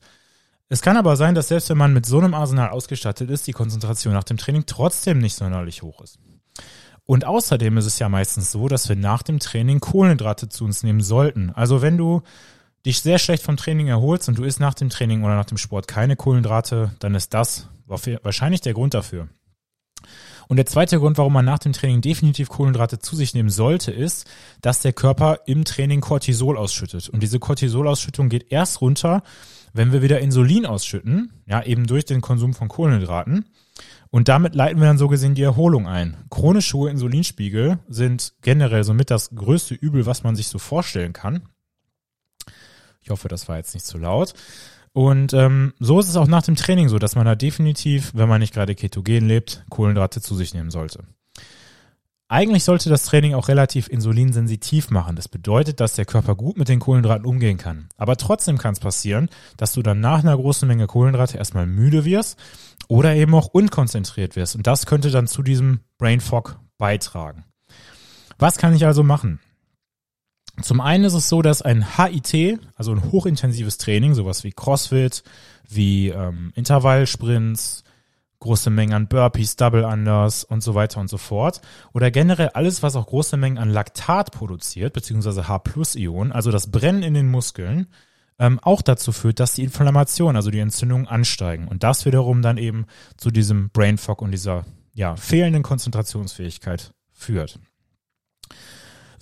Es 0.69 0.81
kann 0.81 0.97
aber 0.97 1.15
sein, 1.17 1.35
dass 1.35 1.49
selbst 1.49 1.69
wenn 1.69 1.77
man 1.77 1.93
mit 1.93 2.05
so 2.05 2.17
einem 2.17 2.33
Arsenal 2.33 2.69
ausgestattet 2.69 3.29
ist, 3.29 3.45
die 3.45 3.51
Konzentration 3.51 4.13
nach 4.13 4.23
dem 4.23 4.37
Training 4.37 4.63
trotzdem 4.65 5.19
nicht 5.19 5.35
sonderlich 5.35 5.81
hoch 5.81 6.01
ist. 6.01 6.17
Und 7.05 7.25
außerdem 7.25 7.77
ist 7.77 7.85
es 7.85 7.99
ja 7.99 8.07
meistens 8.07 8.51
so, 8.51 8.69
dass 8.69 8.87
wir 8.87 8.95
nach 8.95 9.21
dem 9.21 9.39
Training 9.39 9.81
Kohlenhydrate 9.81 10.47
zu 10.47 10.63
uns 10.63 10.81
nehmen 10.81 11.01
sollten. 11.01 11.49
Also 11.49 11.81
wenn 11.81 11.97
du 11.97 12.21
dich 12.85 13.01
sehr 13.01 13.19
schlecht 13.19 13.43
vom 13.43 13.57
Training 13.57 13.87
erholst 13.87 14.29
und 14.29 14.37
du 14.37 14.43
isst 14.43 14.59
nach 14.59 14.73
dem 14.73 14.89
Training 14.89 15.23
oder 15.23 15.35
nach 15.35 15.45
dem 15.45 15.57
Sport 15.57 15.87
keine 15.87 16.15
Kohlenhydrate, 16.15 16.91
dann 16.99 17.15
ist 17.15 17.33
das 17.33 17.67
wahrscheinlich 17.85 18.61
der 18.61 18.73
Grund 18.73 18.93
dafür. 18.93 19.27
Und 20.51 20.57
der 20.57 20.65
zweite 20.65 20.99
Grund, 20.99 21.17
warum 21.17 21.31
man 21.31 21.45
nach 21.45 21.59
dem 21.59 21.71
Training 21.71 22.01
definitiv 22.01 22.49
Kohlenhydrate 22.49 22.99
zu 22.99 23.15
sich 23.15 23.33
nehmen 23.33 23.47
sollte, 23.47 23.93
ist, 23.93 24.29
dass 24.59 24.81
der 24.81 24.91
Körper 24.91 25.39
im 25.45 25.63
Training 25.63 26.01
Cortisol 26.01 26.57
ausschüttet. 26.57 27.07
Und 27.07 27.23
diese 27.23 27.39
Cortisolausschüttung 27.39 28.27
geht 28.27 28.51
erst 28.51 28.81
runter, 28.81 29.23
wenn 29.71 29.93
wir 29.93 30.01
wieder 30.01 30.19
Insulin 30.19 30.65
ausschütten, 30.65 31.31
ja, 31.45 31.63
eben 31.63 31.87
durch 31.87 32.03
den 32.03 32.19
Konsum 32.19 32.53
von 32.53 32.67
Kohlenhydraten, 32.67 33.45
und 34.09 34.27
damit 34.27 34.53
leiten 34.53 34.81
wir 34.81 34.89
dann 34.89 34.97
so 34.97 35.07
gesehen 35.07 35.35
die 35.35 35.41
Erholung 35.41 35.87
ein. 35.87 36.17
Chronisch 36.29 36.73
hohe 36.73 36.89
Insulinspiegel 36.89 37.79
sind 37.87 38.33
generell 38.41 38.83
somit 38.83 39.09
das 39.09 39.33
größte 39.33 39.73
Übel, 39.73 40.05
was 40.05 40.23
man 40.23 40.35
sich 40.35 40.49
so 40.49 40.59
vorstellen 40.59 41.13
kann. 41.13 41.43
Ich 42.99 43.09
hoffe, 43.09 43.29
das 43.29 43.47
war 43.47 43.55
jetzt 43.55 43.73
nicht 43.73 43.85
zu 43.85 43.97
laut. 43.97 44.33
Und 44.93 45.33
ähm, 45.33 45.73
so 45.79 45.99
ist 45.99 46.09
es 46.09 46.17
auch 46.17 46.27
nach 46.27 46.43
dem 46.43 46.55
Training 46.55 46.89
so, 46.89 46.99
dass 46.99 47.15
man 47.15 47.25
da 47.25 47.35
definitiv, 47.35 48.11
wenn 48.13 48.27
man 48.27 48.41
nicht 48.41 48.53
gerade 48.53 48.75
ketogen 48.75 49.27
lebt, 49.27 49.63
Kohlenhydrate 49.69 50.21
zu 50.21 50.35
sich 50.35 50.53
nehmen 50.53 50.69
sollte. 50.69 51.05
Eigentlich 52.27 52.63
sollte 52.63 52.89
das 52.89 53.03
Training 53.03 53.33
auch 53.33 53.49
relativ 53.49 53.89
insulinsensitiv 53.89 54.89
machen. 54.89 55.17
Das 55.17 55.27
bedeutet, 55.27 55.81
dass 55.81 55.95
der 55.95 56.05
Körper 56.05 56.35
gut 56.35 56.57
mit 56.57 56.69
den 56.69 56.79
Kohlenhydraten 56.79 57.25
umgehen 57.25 57.57
kann. 57.57 57.89
Aber 57.97 58.15
trotzdem 58.15 58.57
kann 58.57 58.71
es 58.71 58.79
passieren, 58.79 59.27
dass 59.57 59.73
du 59.73 59.81
dann 59.81 59.99
nach 59.99 60.19
einer 60.19 60.37
großen 60.37 60.65
Menge 60.65 60.87
Kohlenhydrate 60.87 61.37
erstmal 61.37 61.65
müde 61.65 62.05
wirst 62.05 62.39
oder 62.87 63.15
eben 63.15 63.35
auch 63.35 63.47
unkonzentriert 63.47 64.37
wirst. 64.37 64.55
Und 64.55 64.65
das 64.65 64.85
könnte 64.85 65.11
dann 65.11 65.27
zu 65.27 65.43
diesem 65.43 65.81
Brain 65.97 66.21
Fog 66.21 66.57
beitragen. 66.77 67.43
Was 68.39 68.57
kann 68.57 68.73
ich 68.73 68.85
also 68.85 69.03
machen? 69.03 69.41
Zum 70.61 70.81
einen 70.81 71.05
ist 71.05 71.13
es 71.13 71.29
so, 71.29 71.41
dass 71.41 71.61
ein 71.61 71.97
HIT, 71.97 72.59
also 72.75 72.91
ein 72.91 73.11
hochintensives 73.11 73.77
Training, 73.77 74.13
sowas 74.13 74.43
wie 74.43 74.51
CrossFit, 74.51 75.23
wie 75.67 76.09
ähm, 76.09 76.51
Intervallsprints, 76.55 77.83
große 78.39 78.69
Mengen 78.69 78.93
an 78.93 79.07
Burpees, 79.07 79.55
Double 79.55 79.85
Unders 79.85 80.43
und 80.43 80.61
so 80.61 80.75
weiter 80.75 80.99
und 80.99 81.09
so 81.09 81.17
fort. 81.17 81.61
Oder 81.93 82.11
generell 82.11 82.49
alles, 82.49 82.83
was 82.83 82.95
auch 82.95 83.07
große 83.07 83.37
Mengen 83.37 83.57
an 83.57 83.69
Laktat 83.69 84.31
produziert, 84.31 84.93
beziehungsweise 84.93 85.47
H-Plus-Ionen, 85.47 86.31
also 86.31 86.51
das 86.51 86.69
Brennen 86.69 87.03
in 87.03 87.13
den 87.13 87.29
Muskeln, 87.29 87.87
ähm, 88.39 88.59
auch 88.59 88.81
dazu 88.81 89.11
führt, 89.11 89.39
dass 89.39 89.53
die 89.53 89.63
Inflammation, 89.63 90.35
also 90.35 90.49
die 90.49 90.59
Entzündungen 90.59 91.07
ansteigen. 91.07 91.67
Und 91.67 91.83
das 91.83 92.05
wiederum 92.05 92.41
dann 92.41 92.57
eben 92.57 92.85
zu 93.15 93.29
diesem 93.29 93.69
Brain 93.69 93.97
Fog 93.97 94.21
und 94.21 94.31
dieser 94.31 94.65
ja, 94.93 95.15
fehlenden 95.15 95.63
Konzentrationsfähigkeit 95.63 96.91
führt. 97.13 97.59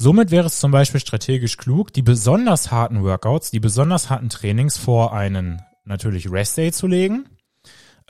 Somit 0.01 0.31
wäre 0.31 0.47
es 0.47 0.59
zum 0.59 0.71
Beispiel 0.71 0.99
strategisch 0.99 1.57
klug, 1.57 1.93
die 1.93 2.01
besonders 2.01 2.71
harten 2.71 3.03
Workouts, 3.03 3.51
die 3.51 3.59
besonders 3.59 4.09
harten 4.09 4.29
Trainings 4.29 4.77
vor 4.77 5.13
einen 5.13 5.61
natürlich 5.85 6.31
Rest 6.31 6.57
Day 6.57 6.71
zu 6.71 6.87
legen 6.87 7.25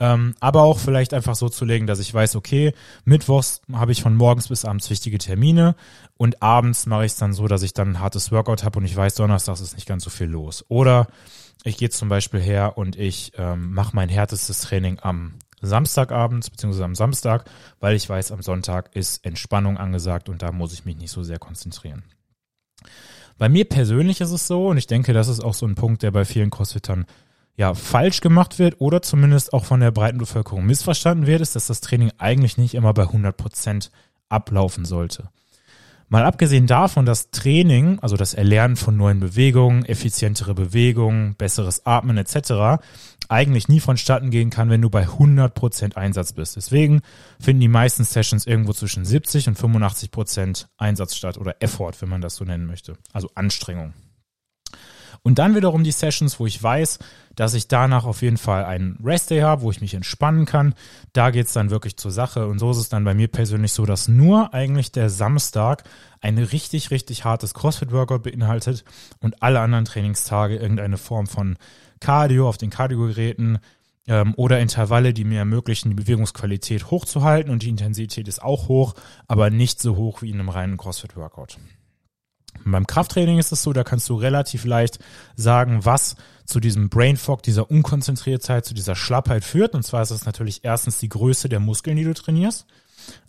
ähm, 0.00 0.34
aber 0.40 0.62
auch 0.62 0.78
vielleicht 0.78 1.12
einfach 1.12 1.34
so 1.34 1.50
zu 1.50 1.66
legen, 1.66 1.86
dass 1.86 2.00
ich 2.00 2.12
weiß, 2.12 2.34
okay, 2.34 2.72
mittwochs 3.04 3.60
habe 3.70 3.92
ich 3.92 4.02
von 4.02 4.16
morgens 4.16 4.48
bis 4.48 4.64
abends 4.64 4.88
wichtige 4.88 5.18
Termine 5.18 5.76
und 6.16 6.42
abends 6.42 6.86
mache 6.86 7.04
ich 7.04 7.12
es 7.12 7.18
dann 7.18 7.34
so, 7.34 7.46
dass 7.46 7.62
ich 7.62 7.74
dann 7.74 7.90
ein 7.90 8.00
hartes 8.00 8.32
Workout 8.32 8.64
habe 8.64 8.78
und 8.78 8.86
ich 8.86 8.96
weiß, 8.96 9.14
donnerstags 9.14 9.60
ist 9.60 9.74
nicht 9.74 9.86
ganz 9.86 10.02
so 10.02 10.10
viel 10.10 10.26
los. 10.26 10.64
Oder 10.68 11.06
ich 11.64 11.76
gehe 11.76 11.90
zum 11.90 12.08
Beispiel 12.08 12.40
her 12.40 12.78
und 12.78 12.96
ich 12.96 13.32
ähm, 13.36 13.74
mache 13.74 13.94
mein 13.94 14.08
härtestes 14.08 14.62
Training 14.62 14.98
am 15.02 15.34
Samstagabend 15.60 16.50
beziehungsweise 16.50 16.84
am 16.84 16.94
Samstag, 16.94 17.44
weil 17.80 17.96
ich 17.96 18.08
weiß, 18.08 18.32
am 18.32 18.42
Sonntag 18.42 18.94
ist 18.94 19.24
Entspannung 19.24 19.76
angesagt 19.76 20.28
und 20.28 20.42
da 20.42 20.52
muss 20.52 20.72
ich 20.72 20.84
mich 20.84 20.96
nicht 20.96 21.10
so 21.10 21.22
sehr 21.22 21.38
konzentrieren. 21.38 22.02
Bei 23.38 23.48
mir 23.48 23.64
persönlich 23.64 24.20
ist 24.20 24.32
es 24.32 24.46
so, 24.46 24.68
und 24.68 24.76
ich 24.76 24.86
denke, 24.86 25.12
das 25.12 25.28
ist 25.28 25.40
auch 25.40 25.54
so 25.54 25.66
ein 25.66 25.74
Punkt, 25.74 26.02
der 26.02 26.10
bei 26.10 26.24
vielen 26.24 26.50
Crossfittern 26.50 27.06
ja, 27.56 27.74
falsch 27.74 28.20
gemacht 28.20 28.58
wird 28.58 28.80
oder 28.80 29.02
zumindest 29.02 29.52
auch 29.52 29.64
von 29.64 29.80
der 29.80 29.90
breiten 29.90 30.18
Bevölkerung 30.18 30.64
missverstanden 30.64 31.26
wird, 31.26 31.40
ist, 31.40 31.56
dass 31.56 31.66
das 31.66 31.80
Training 31.80 32.12
eigentlich 32.18 32.58
nicht 32.58 32.74
immer 32.74 32.94
bei 32.94 33.02
100 33.02 33.36
Prozent 33.36 33.90
ablaufen 34.28 34.84
sollte. 34.84 35.28
Mal 36.12 36.24
abgesehen 36.24 36.66
davon, 36.66 37.06
dass 37.06 37.30
Training, 37.30 38.00
also 38.00 38.16
das 38.16 38.34
Erlernen 38.34 38.74
von 38.74 38.96
neuen 38.96 39.20
Bewegungen, 39.20 39.84
effizientere 39.84 40.54
Bewegungen, 40.54 41.36
besseres 41.36 41.86
Atmen 41.86 42.16
etc. 42.18 42.82
eigentlich 43.28 43.68
nie 43.68 43.78
vonstatten 43.78 44.30
gehen 44.30 44.50
kann, 44.50 44.70
wenn 44.70 44.82
du 44.82 44.90
bei 44.90 45.02
100 45.02 45.54
Prozent 45.54 45.96
Einsatz 45.96 46.32
bist. 46.32 46.56
Deswegen 46.56 47.02
finden 47.38 47.60
die 47.60 47.68
meisten 47.68 48.02
Sessions 48.02 48.44
irgendwo 48.44 48.72
zwischen 48.72 49.04
70 49.04 49.46
und 49.46 49.54
85 49.56 50.10
Prozent 50.10 50.68
Einsatz 50.78 51.14
statt 51.14 51.38
oder 51.38 51.62
Effort, 51.62 51.92
wenn 52.00 52.08
man 52.08 52.20
das 52.20 52.34
so 52.34 52.44
nennen 52.44 52.66
möchte. 52.66 52.94
Also 53.12 53.30
Anstrengung. 53.36 53.94
Und 55.22 55.38
dann 55.38 55.54
wiederum 55.54 55.84
die 55.84 55.92
Sessions, 55.92 56.40
wo 56.40 56.46
ich 56.46 56.62
weiß, 56.62 56.98
dass 57.36 57.54
ich 57.54 57.68
danach 57.68 58.04
auf 58.04 58.22
jeden 58.22 58.36
Fall 58.36 58.64
einen 58.64 58.98
Rest-Day 59.02 59.40
habe, 59.40 59.62
wo 59.62 59.70
ich 59.70 59.80
mich 59.80 59.94
entspannen 59.94 60.46
kann. 60.46 60.74
Da 61.12 61.30
geht's 61.30 61.52
dann 61.52 61.70
wirklich 61.70 61.96
zur 61.96 62.10
Sache. 62.10 62.46
Und 62.46 62.58
so 62.58 62.70
ist 62.70 62.78
es 62.78 62.88
dann 62.88 63.04
bei 63.04 63.14
mir 63.14 63.28
persönlich 63.28 63.72
so, 63.72 63.86
dass 63.86 64.08
nur 64.08 64.52
eigentlich 64.52 64.92
der 64.92 65.10
Samstag 65.10 65.84
ein 66.20 66.38
richtig, 66.38 66.90
richtig 66.90 67.24
hartes 67.24 67.54
CrossFit-Workout 67.54 68.22
beinhaltet 68.22 68.84
und 69.20 69.42
alle 69.42 69.60
anderen 69.60 69.84
Trainingstage 69.84 70.56
irgendeine 70.56 70.98
Form 70.98 71.26
von 71.26 71.56
Cardio 72.00 72.48
auf 72.48 72.58
den 72.58 72.70
Cardio-Geräten 72.70 73.58
ähm, 74.06 74.34
oder 74.36 74.60
Intervalle, 74.60 75.14
die 75.14 75.24
mir 75.24 75.38
ermöglichen, 75.38 75.90
die 75.90 75.94
Bewegungsqualität 75.94 76.90
hochzuhalten 76.90 77.50
und 77.50 77.62
die 77.62 77.68
Intensität 77.68 78.28
ist 78.28 78.42
auch 78.42 78.68
hoch, 78.68 78.94
aber 79.28 79.50
nicht 79.50 79.80
so 79.80 79.96
hoch 79.96 80.22
wie 80.22 80.30
in 80.30 80.40
einem 80.40 80.48
reinen 80.48 80.76
CrossFit-Workout. 80.76 81.58
Beim 82.64 82.86
Krafttraining 82.86 83.38
ist 83.38 83.52
es 83.52 83.62
so, 83.62 83.72
da 83.72 83.84
kannst 83.84 84.08
du 84.08 84.14
relativ 84.14 84.64
leicht 84.64 84.98
sagen, 85.34 85.84
was 85.84 86.16
zu 86.44 86.60
diesem 86.60 86.88
Brain 86.88 87.16
Fog, 87.16 87.42
dieser 87.42 87.70
Unkonzentriertheit, 87.70 88.64
zu 88.64 88.74
dieser 88.74 88.96
Schlappheit 88.96 89.44
führt. 89.44 89.74
Und 89.74 89.82
zwar 89.82 90.02
ist 90.02 90.10
es 90.10 90.26
natürlich 90.26 90.64
erstens 90.64 90.98
die 90.98 91.08
Größe 91.08 91.48
der 91.48 91.60
Muskeln, 91.60 91.96
die 91.96 92.04
du 92.04 92.14
trainierst. 92.14 92.66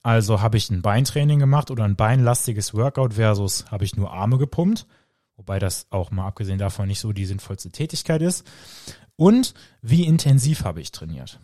Also 0.04 0.42
habe 0.42 0.58
ich 0.58 0.70
ein 0.70 0.82
Beintraining 0.82 1.40
gemacht 1.40 1.72
oder 1.72 1.86
ein 1.86 1.96
beinlastiges 1.96 2.74
Workout 2.74 3.14
versus 3.14 3.66
habe 3.72 3.86
ich 3.86 3.96
nur 3.96 4.12
Arme 4.12 4.38
gepumpt. 4.38 4.86
Wobei 5.38 5.60
das 5.60 5.88
auch 5.90 6.12
mal 6.12 6.28
abgesehen 6.28 6.60
davon 6.60 6.88
nicht 6.88 7.00
so 7.00 7.14
die 7.14 7.26
sinnvollste 7.26 7.72
Tätigkeit 7.72 8.22
ist. 8.22 8.46
Und 9.16 9.54
wie 9.82 10.06
intensiv 10.06 10.66
habe 10.66 10.82
ich 10.82 10.92
trainiert. 10.92 11.40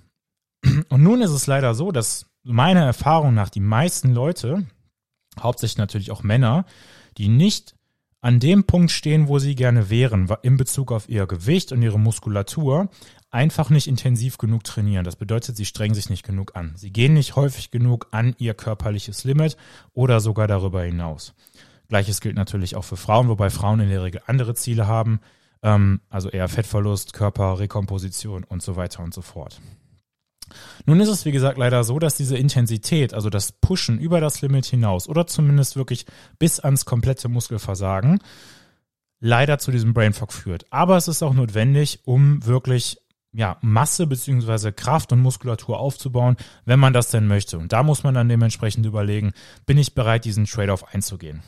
Und 0.89 1.03
nun 1.03 1.21
ist 1.21 1.31
es 1.31 1.47
leider 1.47 1.73
so, 1.73 1.91
dass 1.91 2.25
meiner 2.43 2.85
Erfahrung 2.85 3.33
nach 3.33 3.49
die 3.49 3.59
meisten 3.59 4.13
Leute, 4.13 4.65
hauptsächlich 5.39 5.77
natürlich 5.77 6.11
auch 6.11 6.23
Männer, 6.23 6.65
die 7.17 7.29
nicht 7.29 7.75
an 8.21 8.39
dem 8.39 8.63
Punkt 8.63 8.91
stehen, 8.91 9.27
wo 9.27 9.39
sie 9.39 9.55
gerne 9.55 9.89
wären, 9.89 10.27
in 10.41 10.57
Bezug 10.57 10.91
auf 10.91 11.07
ihr 11.07 11.27
Gewicht 11.27 11.71
und 11.71 11.81
ihre 11.81 11.99
Muskulatur, 11.99 12.89
einfach 13.29 13.69
nicht 13.69 13.87
intensiv 13.87 14.37
genug 14.37 14.63
trainieren. 14.63 15.05
Das 15.05 15.15
bedeutet, 15.15 15.55
sie 15.55 15.65
strengen 15.65 15.93
sich 15.93 16.09
nicht 16.09 16.25
genug 16.25 16.55
an. 16.55 16.73
Sie 16.75 16.91
gehen 16.91 17.13
nicht 17.13 17.35
häufig 17.35 17.71
genug 17.71 18.07
an 18.11 18.35
ihr 18.39 18.53
körperliches 18.53 19.23
Limit 19.23 19.55
oder 19.93 20.19
sogar 20.19 20.47
darüber 20.47 20.83
hinaus. 20.83 21.35
Gleiches 21.89 22.19
gilt 22.19 22.35
natürlich 22.35 22.75
auch 22.75 22.83
für 22.83 22.97
Frauen, 22.97 23.29
wobei 23.29 23.49
Frauen 23.49 23.79
in 23.79 23.89
der 23.89 24.03
Regel 24.03 24.21
andere 24.25 24.55
Ziele 24.55 24.87
haben. 24.87 25.19
ähm, 25.63 26.01
also 26.09 26.29
eher 26.29 26.47
Fettverlust, 26.49 27.13
Körperrekomposition 27.13 28.43
und 28.43 28.61
so 28.61 28.75
weiter 28.75 29.03
und 29.03 29.13
so 29.13 29.21
fort. 29.21 29.59
Nun 30.85 30.99
ist 30.99 31.09
es, 31.09 31.25
wie 31.25 31.31
gesagt, 31.31 31.57
leider 31.57 31.83
so, 31.83 31.99
dass 31.99 32.15
diese 32.15 32.37
Intensität, 32.37 33.13
also 33.13 33.29
das 33.29 33.51
Pushen 33.51 33.99
über 33.99 34.21
das 34.21 34.41
Limit 34.41 34.65
hinaus 34.65 35.07
oder 35.07 35.27
zumindest 35.27 35.75
wirklich 35.75 36.05
bis 36.39 36.59
ans 36.59 36.85
komplette 36.85 37.29
Muskelversagen, 37.29 38.19
leider 39.19 39.59
zu 39.59 39.71
diesem 39.71 39.93
Brain 39.93 40.13
Fog 40.13 40.31
führt. 40.31 40.65
Aber 40.71 40.97
es 40.97 41.07
ist 41.07 41.23
auch 41.23 41.33
notwendig, 41.33 42.01
um 42.05 42.45
wirklich 42.45 42.97
ja, 43.33 43.57
Masse 43.61 44.07
beziehungsweise 44.07 44.71
Kraft 44.73 45.11
und 45.11 45.21
Muskulatur 45.21 45.79
aufzubauen, 45.79 46.37
wenn 46.65 46.79
man 46.79 46.93
das 46.93 47.11
denn 47.11 47.27
möchte. 47.27 47.57
Und 47.57 47.71
da 47.73 47.83
muss 47.83 48.03
man 48.03 48.15
dann 48.15 48.29
dementsprechend 48.29 48.85
überlegen, 48.85 49.33
bin 49.65 49.77
ich 49.77 49.93
bereit, 49.93 50.25
diesen 50.25 50.45
Trade-off 50.45 50.93
einzugehen. 50.93 51.43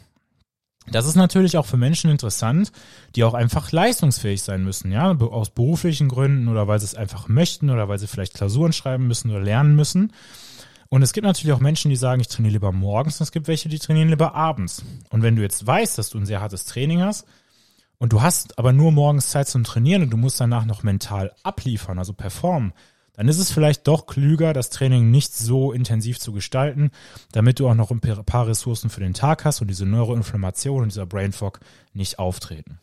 Das 0.87 1.05
ist 1.05 1.15
natürlich 1.15 1.57
auch 1.57 1.65
für 1.65 1.77
Menschen 1.77 2.09
interessant, 2.09 2.71
die 3.15 3.23
auch 3.23 3.33
einfach 3.33 3.71
leistungsfähig 3.71 4.41
sein 4.41 4.63
müssen, 4.63 4.91
ja, 4.91 5.11
aus 5.11 5.51
beruflichen 5.51 6.07
Gründen 6.07 6.47
oder 6.47 6.67
weil 6.67 6.79
sie 6.79 6.85
es 6.85 6.95
einfach 6.95 7.27
möchten 7.27 7.69
oder 7.69 7.87
weil 7.87 7.99
sie 7.99 8.07
vielleicht 8.07 8.33
Klausuren 8.33 8.73
schreiben 8.73 9.07
müssen 9.07 9.29
oder 9.29 9.41
lernen 9.41 9.75
müssen. 9.75 10.13
Und 10.89 11.03
es 11.03 11.13
gibt 11.13 11.25
natürlich 11.25 11.53
auch 11.53 11.59
Menschen, 11.59 11.89
die 11.89 11.95
sagen, 11.95 12.21
ich 12.21 12.27
trainiere 12.27 12.53
lieber 12.53 12.71
morgens 12.71 13.19
und 13.19 13.25
es 13.25 13.31
gibt 13.31 13.47
welche, 13.47 13.69
die 13.69 13.77
trainieren 13.77 14.09
lieber 14.09 14.33
abends. 14.33 14.83
Und 15.11 15.21
wenn 15.21 15.35
du 15.35 15.43
jetzt 15.43 15.65
weißt, 15.65 15.97
dass 15.97 16.09
du 16.09 16.17
ein 16.17 16.25
sehr 16.25 16.41
hartes 16.41 16.65
Training 16.65 17.01
hast 17.01 17.27
und 17.99 18.11
du 18.11 18.23
hast 18.23 18.57
aber 18.57 18.73
nur 18.73 18.91
morgens 18.91 19.29
Zeit 19.29 19.47
zum 19.47 19.63
Trainieren 19.63 20.01
und 20.01 20.09
du 20.09 20.17
musst 20.17 20.39
danach 20.39 20.65
noch 20.65 20.81
mental 20.81 21.31
abliefern, 21.43 21.99
also 21.99 22.13
performen, 22.13 22.73
dann 23.19 23.27
ist 23.27 23.39
es 23.39 23.51
vielleicht 23.51 23.85
doch 23.85 24.07
klüger, 24.07 24.53
das 24.53 24.69
Training 24.69 25.11
nicht 25.11 25.35
so 25.35 25.73
intensiv 25.73 26.19
zu 26.19 26.31
gestalten, 26.31 26.89
damit 27.33 27.59
du 27.59 27.67
auch 27.67 27.75
noch 27.75 27.91
ein 27.91 27.99
paar 27.99 28.47
Ressourcen 28.47 28.89
für 28.89 29.01
den 29.01 29.13
Tag 29.13 29.43
hast 29.43 29.59
und 29.59 29.67
diese 29.67 29.85
Neuroinflammation 29.85 30.83
und 30.83 30.93
dieser 30.93 31.05
Brain 31.05 31.33
Fog 31.33 31.59
nicht 31.91 32.17
auftreten. 32.17 32.79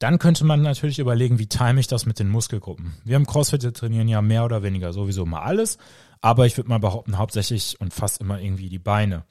Dann 0.00 0.18
könnte 0.18 0.44
man 0.44 0.62
natürlich 0.62 0.98
überlegen, 0.98 1.38
wie 1.38 1.46
time 1.46 1.78
ich 1.78 1.86
das 1.86 2.06
mit 2.06 2.18
den 2.18 2.28
Muskelgruppen. 2.28 2.94
Wir 3.04 3.14
im 3.14 3.26
CrossFit 3.28 3.72
trainieren 3.72 4.08
ja 4.08 4.20
mehr 4.20 4.44
oder 4.44 4.64
weniger 4.64 4.92
sowieso 4.92 5.24
mal 5.24 5.42
alles, 5.42 5.78
aber 6.20 6.46
ich 6.46 6.56
würde 6.56 6.68
mal 6.68 6.80
behaupten, 6.80 7.18
hauptsächlich 7.18 7.80
und 7.80 7.94
fast 7.94 8.20
immer 8.20 8.40
irgendwie 8.40 8.68
die 8.68 8.80
Beine. 8.80 9.22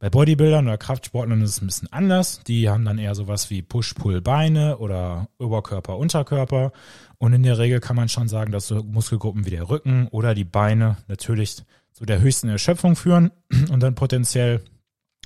Bei 0.00 0.10
Bodybuildern 0.10 0.66
oder 0.66 0.78
Kraftsportlern 0.78 1.42
ist 1.42 1.50
es 1.50 1.62
ein 1.62 1.66
bisschen 1.66 1.92
anders. 1.92 2.40
Die 2.46 2.68
haben 2.68 2.84
dann 2.84 2.98
eher 2.98 3.16
sowas 3.16 3.50
wie 3.50 3.62
Push-Pull-Beine 3.62 4.78
oder 4.78 5.28
Oberkörper, 5.38 5.96
Unterkörper. 5.96 6.72
Und 7.18 7.32
in 7.32 7.42
der 7.42 7.58
Regel 7.58 7.80
kann 7.80 7.96
man 7.96 8.08
schon 8.08 8.28
sagen, 8.28 8.52
dass 8.52 8.68
so 8.68 8.84
Muskelgruppen 8.84 9.44
wie 9.44 9.50
der 9.50 9.68
Rücken 9.68 10.06
oder 10.08 10.34
die 10.36 10.44
Beine 10.44 10.98
natürlich 11.08 11.64
zu 11.92 12.06
der 12.06 12.20
höchsten 12.20 12.48
Erschöpfung 12.48 12.94
führen 12.94 13.32
und 13.72 13.82
dann 13.82 13.96
potenziell 13.96 14.62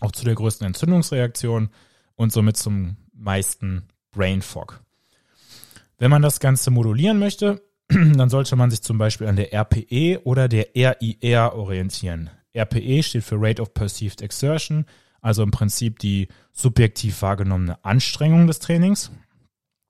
auch 0.00 0.12
zu 0.12 0.24
der 0.24 0.34
größten 0.34 0.66
Entzündungsreaktion 0.66 1.68
und 2.14 2.32
somit 2.32 2.56
zum 2.56 2.96
meisten 3.12 3.82
Brain 4.10 4.40
Fog. 4.40 4.80
Wenn 5.98 6.10
man 6.10 6.22
das 6.22 6.40
Ganze 6.40 6.70
modulieren 6.70 7.18
möchte, 7.18 7.62
dann 7.88 8.30
sollte 8.30 8.56
man 8.56 8.70
sich 8.70 8.82
zum 8.82 8.96
Beispiel 8.96 9.26
an 9.26 9.36
der 9.36 9.52
RPE 9.52 10.22
oder 10.24 10.48
der 10.48 10.68
RIR 10.74 11.54
orientieren. 11.54 12.30
RPE 12.54 13.02
steht 13.02 13.24
für 13.24 13.36
Rate 13.40 13.62
of 13.62 13.74
Perceived 13.74 14.22
Exertion, 14.22 14.86
also 15.20 15.42
im 15.42 15.50
Prinzip 15.50 15.98
die 15.98 16.28
subjektiv 16.52 17.22
wahrgenommene 17.22 17.84
Anstrengung 17.84 18.46
des 18.46 18.58
Trainings. 18.58 19.10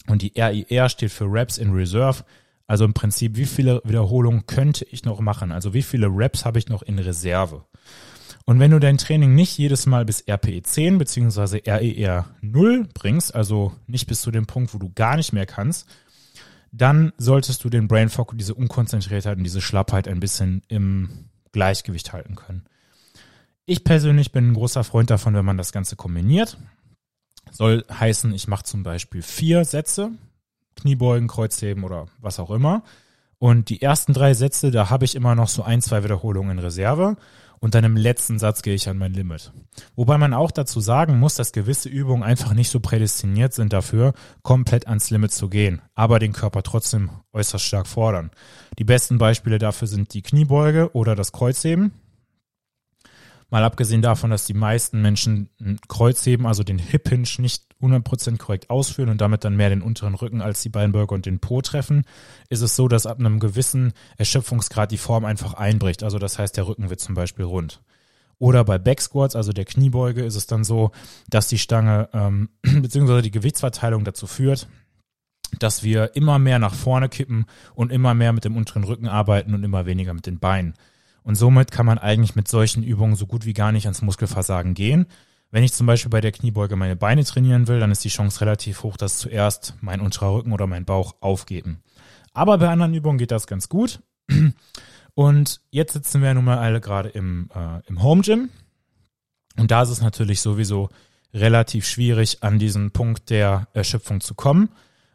Und 0.06 0.22
die 0.22 0.32
RIR 0.36 0.88
steht 0.88 1.12
für 1.12 1.24
Reps 1.24 1.58
in 1.58 1.72
Reserve, 1.72 2.24
also 2.66 2.84
im 2.84 2.94
Prinzip, 2.94 3.36
wie 3.36 3.46
viele 3.46 3.82
Wiederholungen 3.84 4.46
könnte 4.46 4.86
ich 4.86 5.04
noch 5.04 5.20
machen? 5.20 5.52
Also 5.52 5.74
wie 5.74 5.82
viele 5.82 6.06
Reps 6.06 6.44
habe 6.44 6.58
ich 6.58 6.68
noch 6.68 6.82
in 6.82 6.98
Reserve? 6.98 7.66
Und 8.44 8.60
wenn 8.60 8.70
du 8.70 8.80
dein 8.80 8.98
Training 8.98 9.34
nicht 9.34 9.58
jedes 9.58 9.86
Mal 9.86 10.04
bis 10.04 10.24
RPE 10.26 10.62
10 10.62 10.98
bzw. 10.98 11.62
RER 11.66 12.26
0 12.40 12.88
bringst, 12.94 13.34
also 13.34 13.72
nicht 13.86 14.06
bis 14.06 14.22
zu 14.22 14.30
dem 14.30 14.46
Punkt, 14.46 14.74
wo 14.74 14.78
du 14.78 14.90
gar 14.94 15.16
nicht 15.16 15.32
mehr 15.32 15.46
kannst, 15.46 15.86
dann 16.72 17.12
solltest 17.18 17.62
du 17.62 17.68
den 17.68 17.88
Brain 17.88 18.08
Fog, 18.08 18.32
diese 18.36 18.54
Unkonzentriertheit 18.54 19.36
und 19.36 19.44
diese 19.44 19.60
Schlappheit 19.60 20.08
ein 20.08 20.20
bisschen 20.20 20.62
im 20.68 21.28
Gleichgewicht 21.52 22.12
halten 22.12 22.34
können. 22.34 22.64
Ich 23.64 23.84
persönlich 23.84 24.32
bin 24.32 24.48
ein 24.48 24.54
großer 24.54 24.84
Freund 24.84 25.10
davon, 25.10 25.34
wenn 25.34 25.44
man 25.44 25.58
das 25.58 25.72
Ganze 25.72 25.96
kombiniert. 25.96 26.58
Soll 27.50 27.84
heißen, 27.88 28.32
ich 28.32 28.48
mache 28.48 28.64
zum 28.64 28.82
Beispiel 28.82 29.22
vier 29.22 29.64
Sätze, 29.64 30.10
Kniebeugen, 30.76 31.28
Kreuzheben 31.28 31.84
oder 31.84 32.06
was 32.18 32.40
auch 32.40 32.50
immer. 32.50 32.82
Und 33.38 33.68
die 33.68 33.82
ersten 33.82 34.12
drei 34.12 34.34
Sätze, 34.34 34.70
da 34.70 34.90
habe 34.90 35.04
ich 35.04 35.14
immer 35.14 35.34
noch 35.34 35.48
so 35.48 35.62
ein, 35.62 35.82
zwei 35.82 36.04
Wiederholungen 36.04 36.58
in 36.58 36.64
Reserve. 36.64 37.16
Und 37.62 37.76
dann 37.76 37.84
im 37.84 37.96
letzten 37.96 38.40
Satz 38.40 38.62
gehe 38.62 38.74
ich 38.74 38.88
an 38.88 38.98
mein 38.98 39.14
Limit. 39.14 39.52
Wobei 39.94 40.18
man 40.18 40.34
auch 40.34 40.50
dazu 40.50 40.80
sagen 40.80 41.20
muss, 41.20 41.36
dass 41.36 41.52
gewisse 41.52 41.88
Übungen 41.88 42.24
einfach 42.24 42.54
nicht 42.54 42.70
so 42.70 42.80
prädestiniert 42.80 43.54
sind 43.54 43.72
dafür, 43.72 44.14
komplett 44.42 44.88
ans 44.88 45.10
Limit 45.10 45.30
zu 45.30 45.48
gehen, 45.48 45.80
aber 45.94 46.18
den 46.18 46.32
Körper 46.32 46.64
trotzdem 46.64 47.10
äußerst 47.32 47.64
stark 47.64 47.86
fordern. 47.86 48.32
Die 48.80 48.84
besten 48.84 49.16
Beispiele 49.16 49.60
dafür 49.60 49.86
sind 49.86 50.12
die 50.12 50.22
Kniebeuge 50.22 50.90
oder 50.92 51.14
das 51.14 51.30
Kreuzheben. 51.30 51.92
Mal 53.52 53.64
abgesehen 53.64 54.00
davon, 54.00 54.30
dass 54.30 54.46
die 54.46 54.54
meisten 54.54 55.02
Menschen 55.02 55.50
ein 55.60 55.78
Kreuzheben, 55.86 56.46
also 56.46 56.62
den 56.62 56.78
Hip 56.78 57.10
Hinge, 57.10 57.28
nicht 57.36 57.64
100% 57.82 58.38
korrekt 58.38 58.70
ausführen 58.70 59.10
und 59.10 59.20
damit 59.20 59.44
dann 59.44 59.56
mehr 59.56 59.68
den 59.68 59.82
unteren 59.82 60.14
Rücken 60.14 60.40
als 60.40 60.62
die 60.62 60.70
Beinbeuge 60.70 61.14
und 61.14 61.26
den 61.26 61.38
Po 61.38 61.60
treffen, 61.60 62.06
ist 62.48 62.62
es 62.62 62.76
so, 62.76 62.88
dass 62.88 63.04
ab 63.04 63.18
einem 63.18 63.40
gewissen 63.40 63.92
Erschöpfungsgrad 64.16 64.90
die 64.90 64.96
Form 64.96 65.26
einfach 65.26 65.52
einbricht. 65.52 66.02
Also 66.02 66.18
das 66.18 66.38
heißt, 66.38 66.56
der 66.56 66.66
Rücken 66.66 66.88
wird 66.88 67.00
zum 67.00 67.14
Beispiel 67.14 67.44
rund. 67.44 67.82
Oder 68.38 68.64
bei 68.64 68.78
Backsquats, 68.78 69.36
also 69.36 69.52
der 69.52 69.66
Kniebeuge, 69.66 70.24
ist 70.24 70.36
es 70.36 70.46
dann 70.46 70.64
so, 70.64 70.90
dass 71.28 71.48
die 71.48 71.58
Stange 71.58 72.08
ähm, 72.14 72.48
bzw. 72.62 73.20
die 73.20 73.32
Gewichtsverteilung 73.32 74.04
dazu 74.04 74.26
führt, 74.26 74.66
dass 75.58 75.82
wir 75.82 76.16
immer 76.16 76.38
mehr 76.38 76.58
nach 76.58 76.72
vorne 76.72 77.10
kippen 77.10 77.44
und 77.74 77.92
immer 77.92 78.14
mehr 78.14 78.32
mit 78.32 78.46
dem 78.46 78.56
unteren 78.56 78.84
Rücken 78.84 79.08
arbeiten 79.08 79.52
und 79.52 79.62
immer 79.62 79.84
weniger 79.84 80.14
mit 80.14 80.24
den 80.24 80.38
Beinen. 80.38 80.72
Und 81.24 81.36
somit 81.36 81.70
kann 81.70 81.86
man 81.86 81.98
eigentlich 81.98 82.34
mit 82.34 82.48
solchen 82.48 82.82
Übungen 82.82 83.16
so 83.16 83.26
gut 83.26 83.46
wie 83.46 83.52
gar 83.52 83.72
nicht 83.72 83.86
ans 83.86 84.02
Muskelversagen 84.02 84.74
gehen. 84.74 85.06
Wenn 85.50 85.64
ich 85.64 85.72
zum 85.72 85.86
Beispiel 85.86 86.10
bei 86.10 86.20
der 86.20 86.32
Kniebeuge 86.32 86.76
meine 86.76 86.96
Beine 86.96 87.24
trainieren 87.24 87.68
will, 87.68 87.78
dann 87.78 87.90
ist 87.90 88.04
die 88.04 88.08
Chance 88.08 88.40
relativ 88.40 88.82
hoch, 88.82 88.96
dass 88.96 89.18
zuerst 89.18 89.74
mein 89.80 90.00
unterer 90.00 90.34
Rücken 90.34 90.52
oder 90.52 90.66
mein 90.66 90.84
Bauch 90.84 91.14
aufgeben. 91.20 91.82
Aber 92.32 92.58
bei 92.58 92.68
anderen 92.68 92.94
Übungen 92.94 93.18
geht 93.18 93.30
das 93.30 93.46
ganz 93.46 93.68
gut. 93.68 94.00
Und 95.14 95.60
jetzt 95.70 95.92
sitzen 95.92 96.22
wir 96.22 96.32
nun 96.32 96.44
mal 96.44 96.58
alle 96.58 96.80
gerade 96.80 97.10
im, 97.10 97.50
äh, 97.54 97.80
im 97.86 98.02
Home 98.02 98.22
Gym. 98.22 98.48
Und 99.58 99.70
da 99.70 99.82
ist 99.82 99.90
es 99.90 100.00
natürlich 100.00 100.40
sowieso 100.40 100.88
relativ 101.34 101.86
schwierig, 101.86 102.42
an 102.42 102.58
diesen 102.58 102.90
Punkt 102.90 103.30
der 103.30 103.68
Erschöpfung 103.74 104.20
zu 104.20 104.34
kommen. 104.34 104.70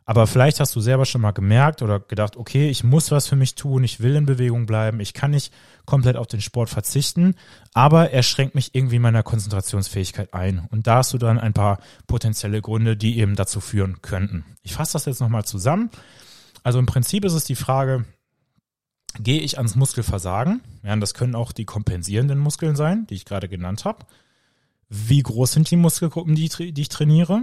Aber 0.10 0.26
vielleicht 0.26 0.62
hast 0.62 0.74
du 0.74 0.80
selber 0.80 1.06
schon 1.06 1.20
mal 1.20 1.32
gemerkt 1.32 1.82
oder 1.82 2.00
gedacht, 2.00 2.38
okay, 2.38 2.70
ich 2.70 2.86
muss 2.86 3.12
was 3.12 3.28
für 3.28 3.36
mich 3.36 3.56
tun, 3.56 3.84
ich 3.84 4.00
will 4.00 4.16
in 4.16 4.26
Bewegung 4.26 4.66
bleiben, 4.66 5.02
ich 5.02 5.14
kann 5.14 5.32
nicht 5.32 5.54
komplett 5.86 6.16
auf 6.16 6.28
den 6.28 6.40
Sport 6.40 6.70
verzichten, 6.70 7.36
aber 7.74 8.12
er 8.12 8.24
schränkt 8.24 8.56
mich 8.56 8.74
irgendwie 8.74 9.00
meiner 9.00 9.22
Konzentrationsfähigkeit 9.22 10.34
ein. 10.34 10.66
Und 10.72 10.88
da 10.88 11.00
hast 11.00 11.12
du 11.12 11.18
dann 11.18 11.38
ein 11.38 11.52
paar 11.52 11.80
potenzielle 12.08 12.62
Gründe, 12.62 12.96
die 12.96 13.20
eben 13.20 13.36
dazu 13.36 13.60
führen 13.60 14.02
könnten. 14.02 14.46
Ich 14.64 14.74
fasse 14.74 14.94
das 14.94 15.06
jetzt 15.06 15.20
nochmal 15.20 15.44
zusammen. 15.44 15.90
Also 16.64 16.80
im 16.80 16.86
Prinzip 16.86 17.26
ist 17.26 17.34
es 17.34 17.44
die 17.44 17.56
Frage, 17.56 18.06
gehe 19.20 19.42
ich 19.42 19.58
ans 19.58 19.76
Muskelversagen? 19.76 20.62
Ja, 20.84 20.96
das 20.96 21.16
können 21.16 21.36
auch 21.36 21.52
die 21.52 21.66
kompensierenden 21.66 22.40
Muskeln 22.40 22.78
sein, 22.78 23.08
die 23.08 23.16
ich 23.16 23.26
gerade 23.26 23.50
genannt 23.50 23.84
habe. 23.84 24.06
Wie 24.88 25.22
groß 25.22 25.52
sind 25.52 25.70
die 25.70 25.76
Muskelgruppen, 25.76 26.34
die 26.34 26.48
die 26.48 26.82
ich 26.82 26.90
trainiere? 26.90 27.42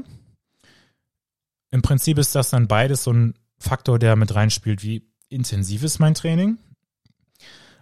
Im 1.74 1.82
Prinzip 1.82 2.18
ist 2.18 2.36
das 2.36 2.50
dann 2.50 2.68
beides 2.68 3.02
so 3.02 3.12
ein 3.12 3.34
Faktor, 3.58 3.98
der 3.98 4.14
mit 4.14 4.32
reinspielt, 4.32 4.84
wie 4.84 5.10
intensiv 5.28 5.82
ist 5.82 5.98
mein 5.98 6.14
Training. 6.14 6.56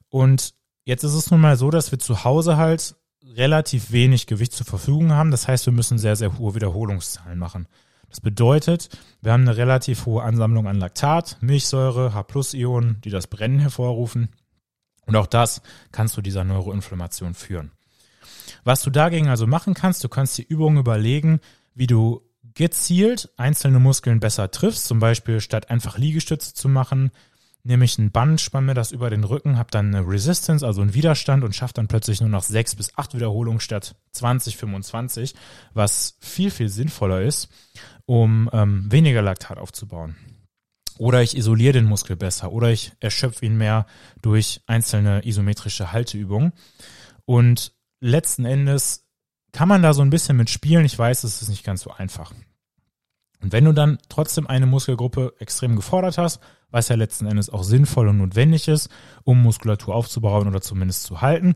Und 0.09 0.55
jetzt 0.87 1.05
ist 1.05 1.13
es 1.13 1.31
nun 1.31 1.43
mal 1.43 1.59
so, 1.59 1.71
dass 1.71 1.93
wir 1.93 1.99
zu 1.99 2.25
Hause 2.25 2.57
halt 2.57 2.97
relativ 3.23 3.93
wenig 3.93 4.27
Gewicht 4.27 4.55
zur 4.55 4.65
Verfügung 4.65 5.13
haben. 5.13 5.31
Das 5.31 5.47
heißt, 5.47 5.67
wir 5.67 5.75
müssen 5.75 5.99
sehr, 5.99 6.17
sehr 6.17 6.39
hohe 6.39 6.55
Wiederholungszahlen 6.55 7.39
machen. 7.39 7.69
Das 8.09 8.23
bedeutet, 8.23 8.89
wir 9.21 9.33
haben 9.33 9.43
eine 9.43 9.59
relativ 9.59 10.07
hohe 10.07 10.23
Ansammlung 10.23 10.67
an 10.67 10.81
Laktat, 10.81 11.37
Milchsäure, 11.43 12.15
H-Plus-Ionen, 12.15 13.03
die 13.03 13.11
das 13.11 13.27
Brennen 13.27 13.59
hervorrufen. 13.59 14.31
Und 15.05 15.17
auch 15.17 15.27
das 15.27 15.61
kann 15.91 16.09
zu 16.09 16.23
dieser 16.23 16.45
Neuroinflammation 16.45 17.35
führen. 17.35 17.73
Was 18.65 18.81
du 18.81 18.89
dagegen 18.89 19.29
also 19.29 19.47
machen 19.47 19.75
kannst, 19.75 20.03
du 20.03 20.09
kannst 20.09 20.39
die 20.39 20.47
Übungen 20.47 20.79
überlegen, 20.79 21.41
wie 21.75 21.87
du 21.87 22.23
gezielt 22.55 23.31
einzelne 23.37 23.79
Muskeln 23.79 24.21
besser 24.21 24.51
triffst, 24.51 24.87
zum 24.87 24.99
Beispiel 24.99 25.41
statt 25.41 25.71
einfach 25.71 25.99
Liegestütze 25.99 26.55
zu 26.55 26.69
machen, 26.69 27.11
nehme 27.65 27.85
ich 27.85 27.99
ein 27.99 28.11
Band, 28.11 28.41
spanne 28.41 28.69
mir 28.69 28.75
das 28.75 28.93
über 28.93 29.09
den 29.11 29.25
Rücken, 29.25 29.57
habe 29.57 29.71
dann 29.71 29.95
eine 29.95 30.07
Resistance, 30.07 30.67
also 30.67 30.83
einen 30.83 30.95
Widerstand 30.95 31.45
und 31.45 31.55
schaffe 31.55 31.75
dann 31.75 31.89
plötzlich 31.89 32.21
nur 32.21 32.31
noch 32.31 32.43
sechs 32.43 32.75
bis 32.75 32.97
acht 32.97 33.15
Wiederholungen 33.15 33.61
statt 33.61 33.95
20, 34.13 34.57
25, 34.57 35.35
was 35.73 36.17
viel, 36.21 36.51
viel 36.51 36.69
sinnvoller 36.69 37.23
ist, 37.23 37.49
um 38.07 38.51
ähm, 38.53 38.91
weniger 38.91 39.23
Laktat 39.23 39.59
aufzubauen. 39.59 40.17
Oder 40.99 41.23
ich 41.23 41.37
isoliere 41.37 41.73
den 41.73 41.85
Muskel 41.85 42.17
besser 42.17 42.53
oder 42.53 42.71
ich 42.71 42.93
erschöpfe 43.01 43.47
ihn 43.47 43.57
mehr 43.57 43.87
durch 44.21 44.61
einzelne 44.67 45.27
isometrische 45.27 45.93
Halteübungen. 45.93 46.53
Und 47.25 47.73
letzten 48.01 48.45
Endes 48.45 49.02
kann 49.53 49.69
man 49.69 49.83
da 49.83 49.93
so 49.93 50.03
ein 50.03 50.11
bisschen 50.11 50.37
mit 50.37 50.51
spielen. 50.51 50.85
Ich 50.85 50.99
weiß, 50.99 51.25
es 51.25 51.43
ist 51.43 51.49
nicht 51.49 51.65
ganz 51.65 51.83
so 51.83 51.91
einfach. 51.91 52.33
Und 53.43 53.53
wenn 53.53 53.65
du 53.65 53.73
dann 53.73 53.99
trotzdem 54.09 54.47
eine 54.47 54.67
Muskelgruppe 54.67 55.35
extrem 55.39 55.75
gefordert 55.77 56.17
hast, 56.17 56.41
was 56.71 56.89
ja 56.89 56.97
letzten 56.97 57.27
Endes 57.27 57.51
auch 57.51 57.65
sinnvoll 57.65 58.09
und 58.09 58.19
notwendig 58.19 58.69
ist, 58.69 58.89
um 59.25 59.43
Muskulatur 59.43 59.95
aufzubauen 59.95 60.49
oder 60.49 60.61
zumindest 60.61 61.03
zu 61.03 61.21
halten, 61.21 61.55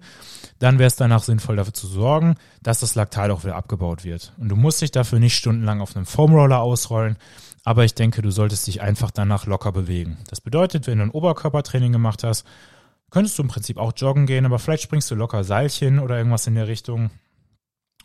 dann 0.58 0.78
wäre 0.78 0.88
es 0.88 0.96
danach 0.96 1.22
sinnvoll 1.22 1.56
dafür 1.56 1.72
zu 1.72 1.86
sorgen, 1.86 2.34
dass 2.62 2.80
das 2.80 2.96
Laktat 2.96 3.30
auch 3.30 3.44
wieder 3.44 3.56
abgebaut 3.56 4.04
wird. 4.04 4.34
Und 4.36 4.48
du 4.48 4.56
musst 4.56 4.82
dich 4.82 4.90
dafür 4.90 5.20
nicht 5.20 5.36
stundenlang 5.36 5.80
auf 5.80 5.96
einem 5.96 6.06
Foamroller 6.06 6.60
ausrollen, 6.60 7.16
aber 7.64 7.84
ich 7.84 7.94
denke, 7.94 8.20
du 8.20 8.30
solltest 8.30 8.66
dich 8.66 8.82
einfach 8.82 9.10
danach 9.10 9.46
locker 9.46 9.72
bewegen. 9.72 10.18
Das 10.28 10.40
bedeutet, 10.40 10.86
wenn 10.86 10.98
du 10.98 11.04
ein 11.04 11.10
Oberkörpertraining 11.10 11.92
gemacht 11.92 12.24
hast, 12.24 12.44
könntest 13.10 13.38
du 13.38 13.42
im 13.42 13.48
Prinzip 13.48 13.78
auch 13.78 13.92
joggen 13.96 14.26
gehen, 14.26 14.44
aber 14.44 14.58
vielleicht 14.58 14.82
springst 14.82 15.10
du 15.10 15.14
locker 15.14 15.44
Seilchen 15.44 15.98
oder 15.98 16.18
irgendwas 16.18 16.46
in 16.46 16.56
der 16.56 16.68
Richtung. 16.68 17.10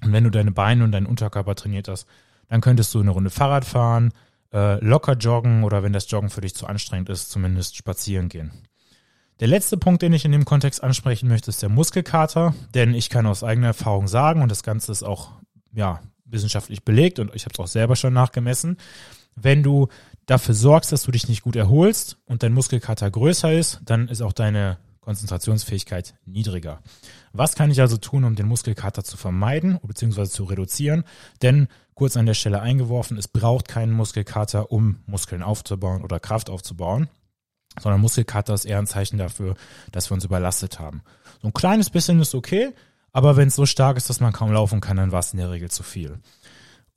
Und 0.03 0.13
wenn 0.13 0.23
du 0.23 0.29
deine 0.29 0.51
Beine 0.51 0.83
und 0.83 0.91
deinen 0.91 1.05
Unterkörper 1.05 1.55
trainiert 1.55 1.87
hast, 1.87 2.07
dann 2.47 2.61
könntest 2.61 2.93
du 2.93 2.99
eine 2.99 3.11
Runde 3.11 3.29
Fahrrad 3.29 3.65
fahren, 3.65 4.11
äh, 4.53 4.83
locker 4.83 5.13
joggen 5.13 5.63
oder 5.63 5.83
wenn 5.83 5.93
das 5.93 6.09
Joggen 6.09 6.29
für 6.29 6.41
dich 6.41 6.55
zu 6.55 6.67
anstrengend 6.67 7.09
ist, 7.09 7.31
zumindest 7.31 7.75
spazieren 7.75 8.29
gehen. 8.29 8.51
Der 9.39 9.47
letzte 9.47 9.77
Punkt, 9.77 10.01
den 10.01 10.13
ich 10.13 10.25
in 10.25 10.31
dem 10.31 10.45
Kontext 10.45 10.83
ansprechen 10.83 11.27
möchte, 11.27 11.49
ist 11.49 11.61
der 11.61 11.69
Muskelkater, 11.69 12.53
denn 12.75 12.93
ich 12.93 13.09
kann 13.09 13.25
aus 13.25 13.43
eigener 13.43 13.67
Erfahrung 13.67 14.07
sagen, 14.07 14.41
und 14.41 14.49
das 14.49 14.63
Ganze 14.63 14.91
ist 14.91 15.03
auch 15.03 15.31
ja, 15.73 16.01
wissenschaftlich 16.25 16.83
belegt 16.83 17.19
und 17.19 17.33
ich 17.33 17.45
habe 17.45 17.53
es 17.53 17.59
auch 17.59 17.67
selber 17.67 17.95
schon 17.95 18.13
nachgemessen, 18.13 18.77
wenn 19.35 19.63
du 19.63 19.87
dafür 20.25 20.53
sorgst, 20.53 20.91
dass 20.91 21.03
du 21.03 21.11
dich 21.11 21.27
nicht 21.27 21.41
gut 21.41 21.55
erholst 21.55 22.17
und 22.25 22.43
dein 22.43 22.53
Muskelkater 22.53 23.09
größer 23.09 23.53
ist, 23.53 23.81
dann 23.85 24.07
ist 24.07 24.21
auch 24.21 24.33
deine 24.33 24.77
Konzentrationsfähigkeit 25.01 26.15
niedriger. 26.25 26.81
Was 27.33 27.55
kann 27.55 27.71
ich 27.71 27.81
also 27.81 27.97
tun, 27.97 28.23
um 28.23 28.35
den 28.35 28.47
Muskelkater 28.47 29.03
zu 29.03 29.17
vermeiden 29.17 29.79
bzw. 29.83 30.25
zu 30.25 30.43
reduzieren? 30.45 31.03
Denn 31.41 31.67
kurz 31.95 32.15
an 32.17 32.27
der 32.27 32.35
Stelle 32.35 32.61
eingeworfen, 32.61 33.17
es 33.17 33.27
braucht 33.27 33.67
keinen 33.67 33.91
Muskelkater, 33.91 34.71
um 34.71 34.99
Muskeln 35.07 35.43
aufzubauen 35.43 36.03
oder 36.03 36.19
Kraft 36.19 36.49
aufzubauen, 36.49 37.09
sondern 37.79 38.01
Muskelkater 38.01 38.53
ist 38.53 38.65
eher 38.65 38.79
ein 38.79 38.87
Zeichen 38.87 39.17
dafür, 39.17 39.55
dass 39.91 40.09
wir 40.09 40.15
uns 40.15 40.25
überlastet 40.25 40.79
haben. 40.79 41.01
So 41.41 41.47
ein 41.47 41.53
kleines 41.53 41.89
bisschen 41.89 42.19
ist 42.21 42.35
okay, 42.35 42.73
aber 43.11 43.37
wenn 43.37 43.47
es 43.47 43.55
so 43.55 43.65
stark 43.65 43.97
ist, 43.97 44.09
dass 44.09 44.19
man 44.19 44.33
kaum 44.33 44.53
laufen 44.53 44.81
kann, 44.81 44.97
dann 44.97 45.11
war 45.11 45.19
es 45.19 45.33
in 45.33 45.39
der 45.39 45.51
Regel 45.51 45.69
zu 45.69 45.83
viel. 45.83 46.19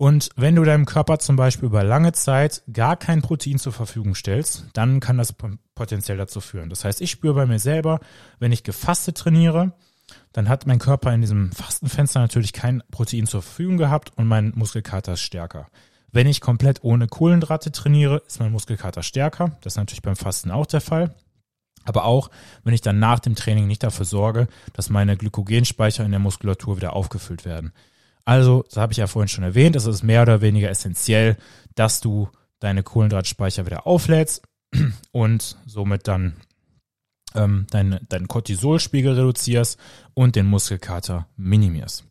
Und 0.04 0.28
wenn 0.36 0.54
du 0.54 0.64
deinem 0.64 0.84
Körper 0.84 1.18
zum 1.18 1.36
Beispiel 1.36 1.64
über 1.64 1.82
lange 1.82 2.12
Zeit 2.12 2.62
gar 2.70 2.94
kein 2.94 3.22
Protein 3.22 3.58
zur 3.58 3.72
Verfügung 3.72 4.14
stellst, 4.14 4.66
dann 4.74 5.00
kann 5.00 5.16
das 5.16 5.34
potenziell 5.74 6.18
dazu 6.18 6.42
führen. 6.42 6.68
Das 6.68 6.84
heißt, 6.84 7.00
ich 7.00 7.10
spüre 7.10 7.32
bei 7.32 7.46
mir 7.46 7.58
selber, 7.58 8.00
wenn 8.38 8.52
ich 8.52 8.64
gefastet 8.64 9.16
trainiere, 9.16 9.72
dann 10.34 10.50
hat 10.50 10.66
mein 10.66 10.78
Körper 10.78 11.14
in 11.14 11.22
diesem 11.22 11.52
Fastenfenster 11.52 12.20
natürlich 12.20 12.52
kein 12.52 12.82
Protein 12.90 13.26
zur 13.26 13.40
Verfügung 13.40 13.78
gehabt 13.78 14.12
und 14.16 14.26
mein 14.26 14.52
Muskelkater 14.54 15.14
ist 15.14 15.22
stärker. 15.22 15.68
Wenn 16.12 16.26
ich 16.26 16.42
komplett 16.42 16.84
ohne 16.84 17.06
Kohlenhydrate 17.06 17.72
trainiere, 17.72 18.22
ist 18.26 18.40
mein 18.40 18.52
Muskelkater 18.52 19.02
stärker. 19.02 19.56
Das 19.62 19.72
ist 19.72 19.78
natürlich 19.78 20.02
beim 20.02 20.16
Fasten 20.16 20.50
auch 20.50 20.66
der 20.66 20.82
Fall. 20.82 21.14
Aber 21.86 22.04
auch, 22.04 22.28
wenn 22.62 22.74
ich 22.74 22.82
dann 22.82 22.98
nach 22.98 23.20
dem 23.20 23.36
Training 23.36 23.66
nicht 23.66 23.82
dafür 23.82 24.04
sorge, 24.04 24.48
dass 24.74 24.90
meine 24.90 25.16
Glykogenspeicher 25.16 26.04
in 26.04 26.10
der 26.10 26.20
Muskulatur 26.20 26.76
wieder 26.76 26.92
aufgefüllt 26.92 27.46
werden. 27.46 27.72
Also, 28.24 28.64
das 28.68 28.78
habe 28.78 28.92
ich 28.92 28.98
ja 28.98 29.06
vorhin 29.06 29.28
schon 29.28 29.44
erwähnt, 29.44 29.76
es 29.76 29.86
ist 29.86 30.02
mehr 30.02 30.22
oder 30.22 30.40
weniger 30.40 30.70
essentiell, 30.70 31.36
dass 31.74 32.00
du 32.00 32.28
deine 32.58 32.82
Kohlenhydratspeicher 32.82 33.66
wieder 33.66 33.86
auflädst 33.86 34.42
und 35.12 35.56
somit 35.66 36.08
dann 36.08 36.34
ähm, 37.34 37.66
deinen 37.70 38.00
dein 38.08 38.28
Cortisolspiegel 38.28 39.14
reduzierst 39.14 39.78
und 40.14 40.36
den 40.36 40.46
Muskelkater 40.46 41.26
minimierst. 41.36 42.04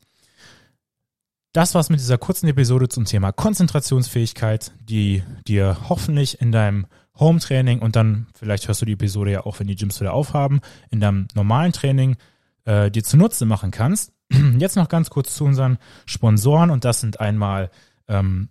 Das 1.53 1.75
war's 1.75 1.89
mit 1.89 1.99
dieser 1.99 2.17
kurzen 2.17 2.47
Episode 2.47 2.89
zum 2.89 3.05
Thema 3.05 3.31
Konzentrationsfähigkeit, 3.31 4.71
die 4.81 5.23
dir 5.47 5.77
hoffentlich 5.87 6.41
in 6.41 6.51
deinem 6.51 6.87
Home-Training 7.19 7.79
und 7.79 7.95
dann, 7.95 8.25
vielleicht 8.33 8.67
hörst 8.67 8.81
du 8.81 8.85
die 8.85 8.93
Episode 8.93 9.31
ja 9.31 9.45
auch, 9.45 9.59
wenn 9.59 9.67
die 9.67 9.75
Gyms 9.75 9.99
wieder 10.01 10.13
aufhaben, 10.13 10.61
in 10.89 10.99
deinem 10.99 11.27
normalen 11.35 11.71
Training 11.71 12.17
äh, 12.65 12.89
dir 12.89 13.03
zunutze 13.03 13.45
machen 13.45 13.69
kannst. 13.69 14.12
Jetzt 14.57 14.75
noch 14.75 14.89
ganz 14.89 15.09
kurz 15.09 15.35
zu 15.35 15.45
unseren 15.45 15.77
Sponsoren 16.05 16.69
und 16.69 16.85
das 16.85 16.99
sind 16.99 17.19
einmal 17.19 17.69
ähm, 18.07 18.49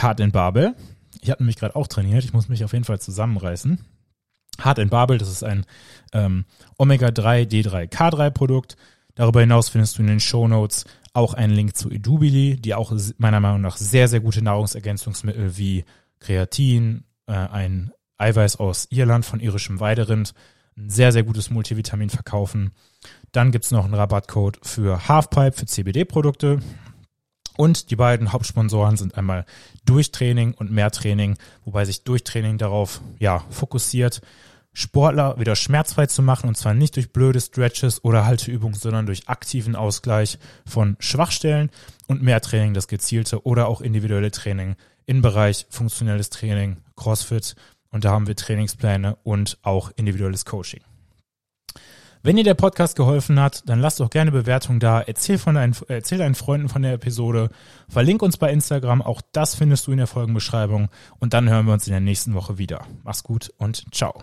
Hard 0.00 0.20
in 0.20 0.32
Babel. 0.32 0.74
Ich 1.20 1.30
habe 1.30 1.42
nämlich 1.42 1.56
gerade 1.56 1.76
auch 1.76 1.86
trainiert, 1.86 2.24
ich 2.24 2.32
muss 2.32 2.48
mich 2.48 2.64
auf 2.64 2.72
jeden 2.72 2.84
Fall 2.84 3.00
zusammenreißen. 3.00 3.84
Hard 4.60 4.78
in 4.78 4.90
Babel, 4.90 5.18
das 5.18 5.30
ist 5.30 5.44
ein 5.44 5.64
ähm, 6.12 6.44
Omega-3 6.78 7.48
D3K3 7.48 8.30
Produkt. 8.30 8.76
Darüber 9.14 9.40
hinaus 9.40 9.68
findest 9.68 9.98
du 9.98 10.02
in 10.02 10.08
den 10.08 10.20
Show 10.20 10.48
Notes 10.48 10.84
auch 11.12 11.34
einen 11.34 11.52
Link 11.52 11.76
zu 11.76 11.90
Edubili, 11.90 12.56
die 12.56 12.74
auch 12.74 12.92
meiner 13.18 13.40
Meinung 13.40 13.60
nach 13.60 13.76
sehr, 13.76 14.08
sehr 14.08 14.20
gute 14.20 14.42
Nahrungsergänzungsmittel 14.42 15.56
wie 15.58 15.84
Kreatin, 16.20 17.04
äh, 17.26 17.32
ein 17.32 17.92
Eiweiß 18.18 18.56
aus 18.56 18.86
Irland 18.90 19.24
von 19.24 19.40
irischem 19.40 19.80
Weiderind, 19.80 20.32
ein 20.76 20.88
sehr, 20.88 21.12
sehr 21.12 21.24
gutes 21.24 21.50
Multivitamin 21.50 22.08
verkaufen. 22.08 22.72
Dann 23.32 23.50
gibt's 23.50 23.70
noch 23.70 23.84
einen 23.84 23.94
Rabattcode 23.94 24.58
für 24.62 25.08
Halfpipe 25.08 25.52
für 25.52 25.66
CBD-Produkte. 25.66 26.60
Und 27.56 27.90
die 27.90 27.96
beiden 27.96 28.32
Hauptsponsoren 28.32 28.96
sind 28.96 29.16
einmal 29.16 29.44
Durchtraining 29.84 30.54
und 30.54 30.70
Mehrtraining, 30.70 31.36
wobei 31.64 31.84
sich 31.84 32.04
Durchtraining 32.04 32.56
darauf 32.56 33.00
ja, 33.18 33.44
fokussiert, 33.50 34.22
Sportler 34.74 35.38
wieder 35.38 35.54
schmerzfrei 35.54 36.06
zu 36.06 36.22
machen 36.22 36.48
und 36.48 36.56
zwar 36.56 36.72
nicht 36.72 36.96
durch 36.96 37.12
blöde 37.12 37.40
Stretches 37.40 38.02
oder 38.04 38.24
Halteübungen, 38.24 38.74
sondern 38.74 39.04
durch 39.04 39.28
aktiven 39.28 39.76
Ausgleich 39.76 40.38
von 40.64 40.96
Schwachstellen 40.98 41.70
und 42.06 42.22
Mehrtraining, 42.22 42.72
das 42.72 42.88
gezielte 42.88 43.44
oder 43.44 43.68
auch 43.68 43.82
individuelle 43.82 44.30
Training 44.30 44.76
im 45.04 45.20
Bereich 45.20 45.66
funktionelles 45.68 46.30
Training, 46.30 46.78
CrossFit 46.96 47.54
und 47.90 48.04
da 48.06 48.12
haben 48.12 48.26
wir 48.26 48.36
Trainingspläne 48.36 49.16
und 49.24 49.58
auch 49.62 49.90
individuelles 49.96 50.46
Coaching. 50.46 50.80
Wenn 52.24 52.36
dir 52.36 52.44
der 52.44 52.54
Podcast 52.54 52.94
geholfen 52.94 53.40
hat, 53.40 53.68
dann 53.68 53.80
lass 53.80 53.96
doch 53.96 54.08
gerne 54.08 54.30
Bewertung 54.30 54.78
da. 54.78 55.00
Erzähl, 55.00 55.38
von 55.38 55.56
deinen, 55.56 55.74
erzähl 55.88 56.18
deinen 56.18 56.36
Freunden 56.36 56.68
von 56.68 56.82
der 56.82 56.92
Episode. 56.92 57.50
Verlink 57.88 58.22
uns 58.22 58.36
bei 58.36 58.52
Instagram. 58.52 59.02
Auch 59.02 59.22
das 59.32 59.56
findest 59.56 59.88
du 59.88 59.92
in 59.92 59.98
der 59.98 60.06
Folgenbeschreibung. 60.06 60.88
Und 61.18 61.34
dann 61.34 61.50
hören 61.50 61.66
wir 61.66 61.72
uns 61.72 61.88
in 61.88 61.92
der 61.92 62.00
nächsten 62.00 62.34
Woche 62.34 62.58
wieder. 62.58 62.86
Mach's 63.02 63.24
gut 63.24 63.52
und 63.58 63.84
ciao. 63.92 64.22